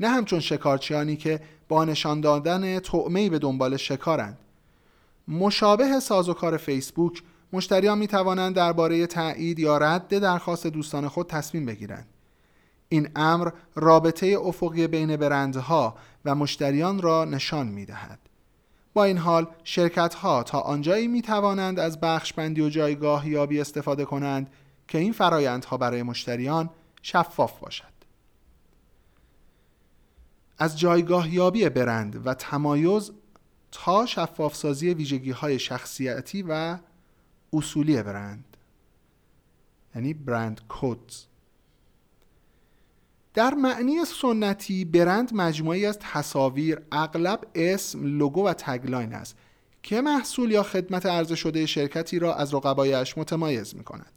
نه 0.01 0.09
همچون 0.09 0.39
شکارچیانی 0.39 1.15
که 1.15 1.39
با 1.67 1.85
نشان 1.85 2.21
دادن 2.21 2.79
طعمه‌ای 2.79 3.29
به 3.29 3.39
دنبال 3.39 3.77
شکارند. 3.77 4.37
مشابه 5.27 5.99
سازوکار 5.99 6.57
فیسبوک 6.57 7.23
مشتریان 7.53 7.97
می 7.97 8.07
توانند 8.07 8.55
درباره 8.55 9.07
تایید 9.07 9.59
یا 9.59 9.77
رد 9.77 10.07
درخواست 10.07 10.67
دوستان 10.67 11.07
خود 11.07 11.27
تصمیم 11.27 11.65
بگیرند. 11.65 12.07
این 12.89 13.09
امر 13.15 13.49
رابطه 13.75 14.27
افقی 14.27 14.87
بین 14.87 15.15
برندها 15.15 15.95
و 16.25 16.35
مشتریان 16.35 17.01
را 17.01 17.25
نشان 17.25 17.67
می 17.67 17.85
دهد. 17.85 18.19
با 18.93 19.03
این 19.03 19.17
حال 19.17 19.47
شرکت 19.63 20.13
ها 20.13 20.43
تا 20.43 20.59
آنجایی 20.59 21.07
می 21.07 21.21
توانند 21.21 21.79
از 21.79 21.99
بخش 21.99 22.33
بندی 22.33 22.61
و 22.61 22.69
جایگاه 22.69 23.29
یابی 23.29 23.61
استفاده 23.61 24.05
کنند 24.05 24.49
که 24.87 24.97
این 24.97 25.13
فرایندها 25.13 25.77
برای 25.77 26.03
مشتریان 26.03 26.69
شفاف 27.01 27.59
باشد. 27.59 27.91
از 30.57 30.79
جایگاه 30.79 31.33
یابی 31.33 31.69
برند 31.69 32.27
و 32.27 32.33
تمایز 32.33 33.11
تا 33.71 34.05
شفاف 34.05 34.55
سازی 34.55 34.93
ویژگی 34.93 35.31
های 35.31 35.59
شخصیتی 35.59 36.45
و 36.47 36.77
اصولی 37.53 38.03
برند 38.03 38.57
یعنی 39.95 40.13
برند 40.13 40.61
کودز 40.67 41.25
در 43.33 43.53
معنی 43.53 44.05
سنتی 44.05 44.85
برند 44.85 45.33
مجموعی 45.33 45.85
از 45.85 45.99
تصاویر 45.99 46.81
اغلب 46.91 47.39
اسم 47.55 48.17
لوگو 48.17 48.47
و 48.47 48.53
تگلاین 48.53 49.13
است 49.13 49.35
که 49.83 50.01
محصول 50.01 50.51
یا 50.51 50.63
خدمت 50.63 51.05
عرضه 51.05 51.35
شده 51.35 51.65
شرکتی 51.65 52.19
را 52.19 52.35
از 52.35 52.53
رقبایش 52.53 53.17
متمایز 53.17 53.75
می 53.75 53.83
کند 53.83 54.11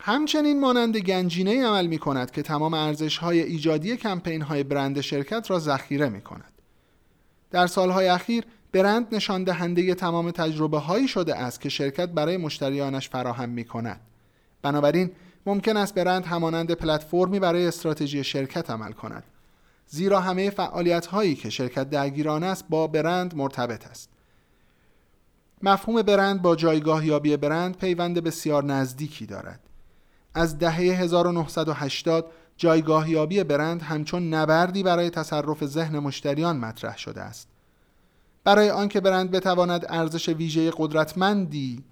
همچنین 0.00 0.60
مانند 0.60 0.96
گنجینه 0.96 1.66
عمل 1.66 1.86
می 1.86 1.98
کند 1.98 2.30
که 2.30 2.42
تمام 2.42 2.74
ارزش 2.74 3.18
های 3.18 3.40
ایجادی 3.40 3.96
کمپین 3.96 4.42
های 4.42 4.62
برند 4.62 5.00
شرکت 5.00 5.50
را 5.50 5.58
ذخیره 5.58 6.08
می 6.08 6.20
کند 6.20 6.52
در 7.50 7.66
سالهای 7.66 8.08
اخیر 8.08 8.44
برند 8.72 9.14
نشان 9.14 9.44
دهنده 9.44 9.94
تمام 9.94 10.30
تجربه 10.30 10.78
هایی 10.78 11.08
شده 11.08 11.36
است 11.36 11.60
که 11.60 11.68
شرکت 11.68 12.08
برای 12.08 12.36
مشتریانش 12.36 13.08
فراهم 13.08 13.48
می 13.48 13.64
کند 13.64 14.00
بنابراین 14.62 15.10
ممکن 15.46 15.76
است 15.76 15.94
برند 15.94 16.26
همانند 16.26 16.72
پلتفرمی 16.72 17.40
برای 17.40 17.66
استراتژی 17.66 18.24
شرکت 18.24 18.70
عمل 18.70 18.92
کند. 18.92 19.24
زیرا 19.86 20.20
همه 20.20 20.50
فعالیت 20.50 21.06
هایی 21.06 21.34
که 21.34 21.50
شرکت 21.50 21.90
درگیران 21.90 22.44
است 22.44 22.64
با 22.68 22.86
برند 22.86 23.36
مرتبط 23.36 23.86
است. 23.86 24.10
مفهوم 25.62 26.02
برند 26.02 26.42
با 26.42 26.56
جایگاه 26.56 27.06
یابی 27.06 27.36
برند 27.36 27.78
پیوند 27.78 28.24
بسیار 28.24 28.64
نزدیکی 28.64 29.26
دارد. 29.26 29.60
از 30.34 30.58
دهه 30.58 30.74
1980 30.74 32.30
جایگاه 32.56 33.10
یابی 33.10 33.44
برند 33.44 33.82
همچون 33.82 34.34
نبردی 34.34 34.82
برای 34.82 35.10
تصرف 35.10 35.64
ذهن 35.64 35.98
مشتریان 35.98 36.56
مطرح 36.56 36.98
شده 36.98 37.20
است. 37.20 37.48
برای 38.44 38.70
آنکه 38.70 39.00
برند 39.00 39.30
بتواند 39.30 39.86
ارزش 39.88 40.28
ویژه 40.28 40.72
قدرتمندی 40.76 41.84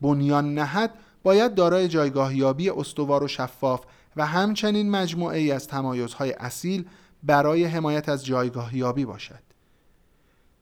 بنیان 0.00 0.54
نهد 0.54 0.94
باید 1.22 1.54
دارای 1.54 1.88
جایگاه 1.88 2.36
یابی 2.36 2.70
استوار 2.70 3.24
و 3.24 3.28
شفاف 3.28 3.80
و 4.16 4.26
همچنین 4.26 4.90
مجموعه 4.90 5.38
ای 5.38 5.52
از 5.52 5.68
تمایزهای 5.68 6.32
اصیل 6.32 6.84
برای 7.22 7.64
حمایت 7.64 8.08
از 8.08 8.26
جایگاه 8.26 8.76
یابی 8.76 9.04
باشد. 9.04 9.48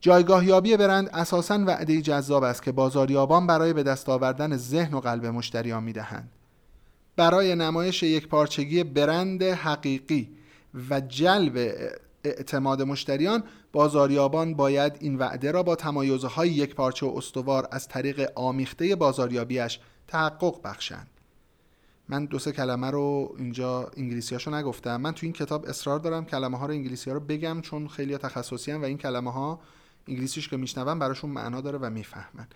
جایگاه 0.01 0.47
یابی 0.47 0.77
برند 0.77 1.11
اساساً 1.13 1.59
وعده 1.59 2.03
جذاب 2.03 2.43
است 2.43 2.63
که 2.63 2.73
بازاریابان 2.73 3.47
برای 3.47 3.73
به 3.73 3.83
دست 3.83 4.09
آوردن 4.09 4.57
ذهن 4.57 4.95
و 4.95 5.01
قلب 5.01 5.27
مشتریان 5.27 5.83
می‌دهند. 5.83 6.33
برای 7.17 7.55
نمایش 7.55 8.03
یک 8.03 8.29
پارچگی 8.29 8.85
برند 8.85 9.43
حقیقی 9.43 10.29
و 10.91 11.01
جلب 11.01 11.77
اعتماد 12.25 12.83
مشتریان 12.83 13.45
بازاریابان 13.73 14.55
باید 14.55 14.97
این 15.01 15.19
وعده 15.19 15.51
را 15.51 15.63
با 15.63 15.77
تمایزهای 15.77 16.49
یک 16.49 16.75
پارچه 16.75 17.07
و 17.07 17.17
استوار 17.17 17.69
از 17.71 17.89
طریق 17.89 18.31
آمیخته 18.35 18.97
بازاریابیش 18.97 19.81
تحقق 20.09 20.63
بخشند 20.63 21.07
من 22.09 22.25
دو 22.25 22.39
سه 22.39 22.53
کلمه 22.53 22.91
رو 22.91 23.35
اینجا 23.39 23.91
انگلیسیاشو 23.97 24.55
نگفتم. 24.55 25.01
من 25.01 25.13
تو 25.13 25.27
این 25.27 25.33
کتاب 25.33 25.69
اصرار 25.69 25.99
دارم 25.99 26.25
کلمه 26.25 26.59
ها 26.59 26.67
رو 26.67 26.73
انگلیسی 26.73 27.11
ها 27.11 27.17
رو 27.17 27.23
بگم 27.23 27.61
چون 27.61 27.89
خیلی 27.89 28.19
تخصصی 28.19 28.71
هم 28.71 28.83
و 28.83 28.85
این 28.85 28.99
کلمه 28.99 29.33
ها 29.33 29.61
انگلیسیش 30.09 30.49
که 30.49 30.57
میشنون 30.57 30.99
براشون 30.99 31.31
معنا 31.31 31.61
داره 31.61 31.79
و 31.79 31.91
می‌فهمن. 31.91 32.47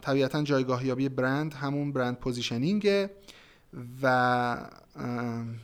طبیعتا 0.00 0.42
جایگاه 0.42 0.86
یابی 0.86 1.08
برند 1.08 1.54
همون 1.54 1.92
brand 1.92 2.16
positioning 2.16 3.08
و 4.02 4.68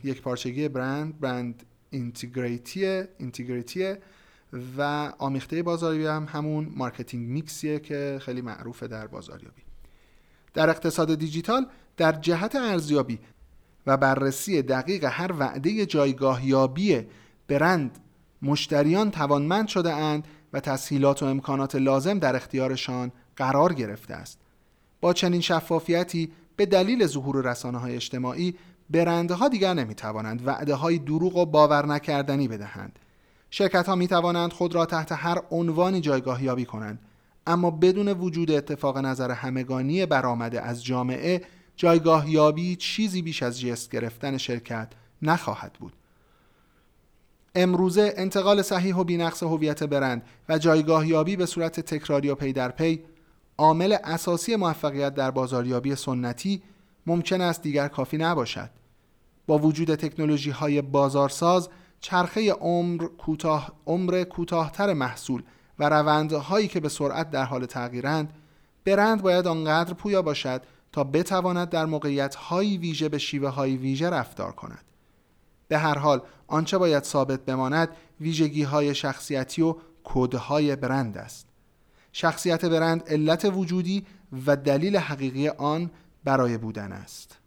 یک 0.03 0.21
پارچگی 0.21 0.67
برند 0.67 1.19
brand 1.19 1.63
integrity 1.89 3.95
و 4.77 4.81
آمیخته 5.17 5.63
بازاریابی 5.63 6.05
هم 6.05 6.27
همون 6.29 6.73
marketing 6.75 7.29
mix 7.29 7.59
یه 7.59 7.79
که 7.79 8.19
خیلی 8.21 8.41
معروفه 8.41 8.87
در 8.87 9.07
بازاریابی. 9.07 9.61
در 10.59 10.69
اقتصاد 10.69 11.15
دیجیتال 11.15 11.65
در 11.97 12.11
جهت 12.11 12.55
ارزیابی 12.55 13.19
و 13.87 13.97
بررسی 13.97 14.61
دقیق 14.61 15.03
هر 15.03 15.31
وعده 15.39 15.85
جایگاه 15.85 16.45
یابی 16.45 17.07
برند 17.47 17.99
مشتریان 18.41 19.11
توانمند 19.11 19.67
شده 19.67 19.93
اند 19.93 20.27
و 20.53 20.59
تسهیلات 20.59 21.23
و 21.23 21.25
امکانات 21.25 21.75
لازم 21.75 22.19
در 22.19 22.35
اختیارشان 22.35 23.11
قرار 23.35 23.73
گرفته 23.73 24.13
است. 24.13 24.39
با 25.01 25.13
چنین 25.13 25.41
شفافیتی 25.41 26.31
به 26.55 26.65
دلیل 26.65 27.05
ظهور 27.05 27.51
رسانه 27.51 27.77
های 27.77 27.95
اجتماعی 27.95 28.55
برندها 28.89 29.47
دیگر 29.47 29.73
نمی 29.73 29.95
توانند 29.95 30.47
وعده 30.47 30.75
های 30.75 30.97
دروغ 30.97 31.35
و 31.35 31.45
باور 31.45 31.85
نکردنی 31.85 32.47
بدهند. 32.47 32.99
شرکت 33.49 33.87
ها 33.87 33.95
می 33.95 34.07
توانند 34.07 34.53
خود 34.53 34.75
را 34.75 34.85
تحت 34.85 35.11
هر 35.11 35.41
عنوانی 35.51 36.01
جایگاه 36.01 36.43
یابی 36.43 36.65
کنند. 36.65 36.99
اما 37.49 37.71
بدون 37.71 38.07
وجود 38.07 38.51
اتفاق 38.51 38.97
نظر 38.97 39.31
همگانی 39.31 40.05
برآمده 40.05 40.61
از 40.61 40.85
جامعه 40.85 41.41
جایگاه 41.75 42.29
یابی 42.29 42.75
چیزی 42.75 43.21
بیش 43.21 43.43
از 43.43 43.59
جست 43.59 43.91
گرفتن 43.91 44.37
شرکت 44.37 44.87
نخواهد 45.21 45.73
بود. 45.79 45.93
امروزه 47.55 48.13
انتقال 48.17 48.61
صحیح 48.61 48.95
و 48.95 49.03
بینقص 49.03 49.43
هویت 49.43 49.83
برند 49.83 50.21
و 50.49 50.57
جایگاه 50.57 51.07
یابی 51.07 51.35
به 51.35 51.45
صورت 51.45 51.79
تکراری 51.79 52.29
و 52.29 52.35
پی 52.35 52.53
در 52.53 52.69
پی 52.69 53.03
عامل 53.57 53.97
اساسی 54.03 54.55
موفقیت 54.55 55.15
در 55.15 55.31
بازاریابی 55.31 55.95
سنتی 55.95 56.61
ممکن 57.05 57.41
است 57.41 57.61
دیگر 57.61 57.87
کافی 57.87 58.17
نباشد. 58.17 58.69
با 59.47 59.57
وجود 59.57 59.95
تکنولوژی 59.95 60.49
های 60.49 60.81
بازارساز 60.81 61.69
چرخه 62.01 62.51
عمر 62.51 63.05
کوتاه 63.05 63.73
عمر 63.85 64.23
کوتاهتر 64.23 64.93
محصول 64.93 65.43
و 65.79 65.89
روندهایی 65.89 66.67
که 66.67 66.79
به 66.79 66.89
سرعت 66.89 67.31
در 67.31 67.43
حال 67.43 67.65
تغییرند 67.65 68.33
برند 68.85 69.21
باید 69.21 69.47
آنقدر 69.47 69.93
پویا 69.93 70.21
باشد 70.21 70.61
تا 70.91 71.03
بتواند 71.03 71.69
در 71.69 71.85
موقعیت 71.85 72.35
هایی 72.35 72.77
ویژه 72.77 73.09
به 73.09 73.17
شیوه 73.17 73.49
های 73.49 73.77
ویژه 73.77 74.09
رفتار 74.09 74.51
کند. 74.51 74.85
به 75.67 75.77
هر 75.77 75.97
حال 75.97 76.21
آنچه 76.47 76.77
باید 76.77 77.03
ثابت 77.03 77.39
بماند 77.39 77.89
ویژگی 78.21 78.63
های 78.63 78.95
شخصیتی 78.95 79.61
و 79.61 79.75
کودهای 80.03 80.75
برند 80.75 81.17
است. 81.17 81.47
شخصیت 82.11 82.65
برند 82.65 83.03
علت 83.07 83.45
وجودی 83.45 84.05
و 84.45 84.55
دلیل 84.55 84.97
حقیقی 84.97 85.47
آن 85.49 85.91
برای 86.23 86.57
بودن 86.57 86.91
است. 86.91 87.37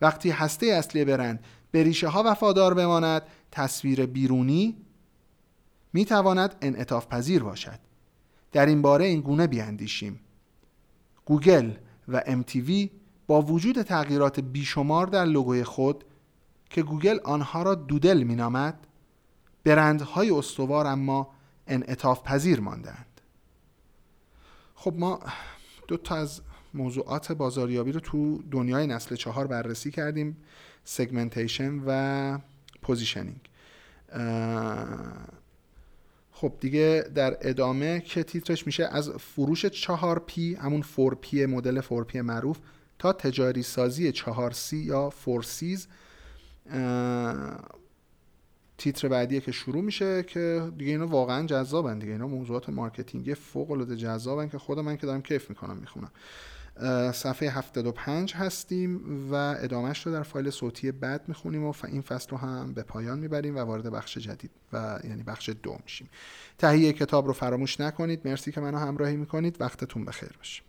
وقتی 0.00 0.30
هسته 0.30 0.66
اصلی 0.66 1.04
برند 1.04 1.44
به 1.70 1.82
ریشه 1.82 2.08
ها 2.08 2.22
وفادار 2.26 2.74
بماند 2.74 3.22
تصویر 3.52 4.06
بیرونی 4.06 4.76
می 5.92 6.04
تواند 6.04 6.54
انعطاف 6.60 7.06
پذیر 7.06 7.42
باشد. 7.42 7.78
در 8.52 8.66
این 8.66 8.82
باره 8.82 9.04
این 9.04 9.20
گونه 9.20 9.46
بیاندیشیم. 9.46 10.20
گوگل 11.24 11.72
و 12.08 12.20
MTV 12.20 12.88
با 13.26 13.42
وجود 13.42 13.82
تغییرات 13.82 14.40
بیشمار 14.40 15.06
در 15.06 15.24
لوگوی 15.24 15.64
خود 15.64 16.04
که 16.70 16.82
گوگل 16.82 17.18
آنها 17.24 17.62
را 17.62 17.74
doodle 17.74 18.22
مینامد 18.22 18.86
برندهای 19.64 20.30
استوار 20.30 20.86
اما 20.86 21.30
انعطاف 21.66 22.22
پذیر 22.22 22.60
ماندند 22.60 23.20
خب 24.74 24.94
ما 24.96 25.20
دو 25.88 25.96
تا 25.96 26.16
از 26.16 26.40
موضوعات 26.74 27.32
بازاریابی 27.32 27.92
رو 27.92 28.00
تو 28.00 28.42
دنیای 28.50 28.86
نسل 28.86 29.16
چهار 29.16 29.46
بررسی 29.46 29.90
کردیم 29.90 30.36
segmentation 30.84 31.82
و 31.86 32.38
positioning 32.82 33.40
خب 36.32 36.52
دیگه 36.60 37.04
در 37.14 37.36
ادامه 37.40 38.00
که 38.00 38.22
تیترش 38.22 38.66
میشه 38.66 38.84
از 38.84 39.10
فروش 39.10 39.66
4 39.66 40.18
P 40.18 40.54
همون 40.54 40.84
4 40.96 41.14
P 41.14 41.46
مدل 41.46 41.80
4 41.80 42.04
P 42.04 42.20
معروف 42.20 42.58
تا 42.98 43.12
تجاری 43.12 43.62
سازی 43.62 44.12
4 44.12 44.50
C 44.50 44.76
یا 44.76 45.12
4 45.24 45.42
Cs. 45.42 45.88
تیتر 48.78 49.08
بعدیه 49.08 49.40
که 49.40 49.52
شروع 49.52 49.82
میشه 49.82 50.22
که 50.22 50.72
دیگه 50.78 50.92
اینا 50.92 51.06
واقعا 51.06 51.46
جذابن 51.46 51.98
دیگه 51.98 52.12
اینا 52.12 52.26
موضوعات 52.26 52.68
marketing 52.68 53.27
ی 53.27 53.34
فوق 53.34 53.70
العاده 53.70 53.96
جذابن 53.96 54.48
که 54.48 54.58
خود 54.58 54.78
من 54.78 54.96
که 54.96 55.06
دارم 55.06 55.22
کیف 55.22 55.50
می‌کنم 55.50 55.76
می‌خونم. 55.76 56.10
صفحه 57.12 57.50
75 57.50 58.34
هستیم 58.34 59.00
و 59.32 59.34
ادامهش 59.34 60.06
رو 60.06 60.12
در 60.12 60.22
فایل 60.22 60.50
صوتی 60.50 60.92
بعد 60.92 61.28
می‌خونیم 61.28 61.64
و 61.64 61.72
این 61.84 62.02
فصل 62.02 62.30
رو 62.30 62.36
هم 62.36 62.74
به 62.74 62.82
پایان 62.82 63.18
می‌بریم 63.18 63.56
و 63.56 63.58
وارد 63.58 63.90
بخش 63.90 64.18
جدید 64.18 64.50
و 64.72 65.00
یعنی 65.04 65.22
بخش 65.22 65.50
دو 65.62 65.78
میشیم. 65.82 66.10
تهیه 66.58 66.92
کتاب 66.92 67.26
رو 67.26 67.32
فراموش 67.32 67.80
نکنید. 67.80 68.20
مرسی 68.24 68.52
که 68.52 68.60
منو 68.60 68.78
همراهی 68.78 69.16
می‌کنید. 69.16 69.60
وقتتون 69.60 70.04
بخیر 70.04 70.32
باشه. 70.38 70.62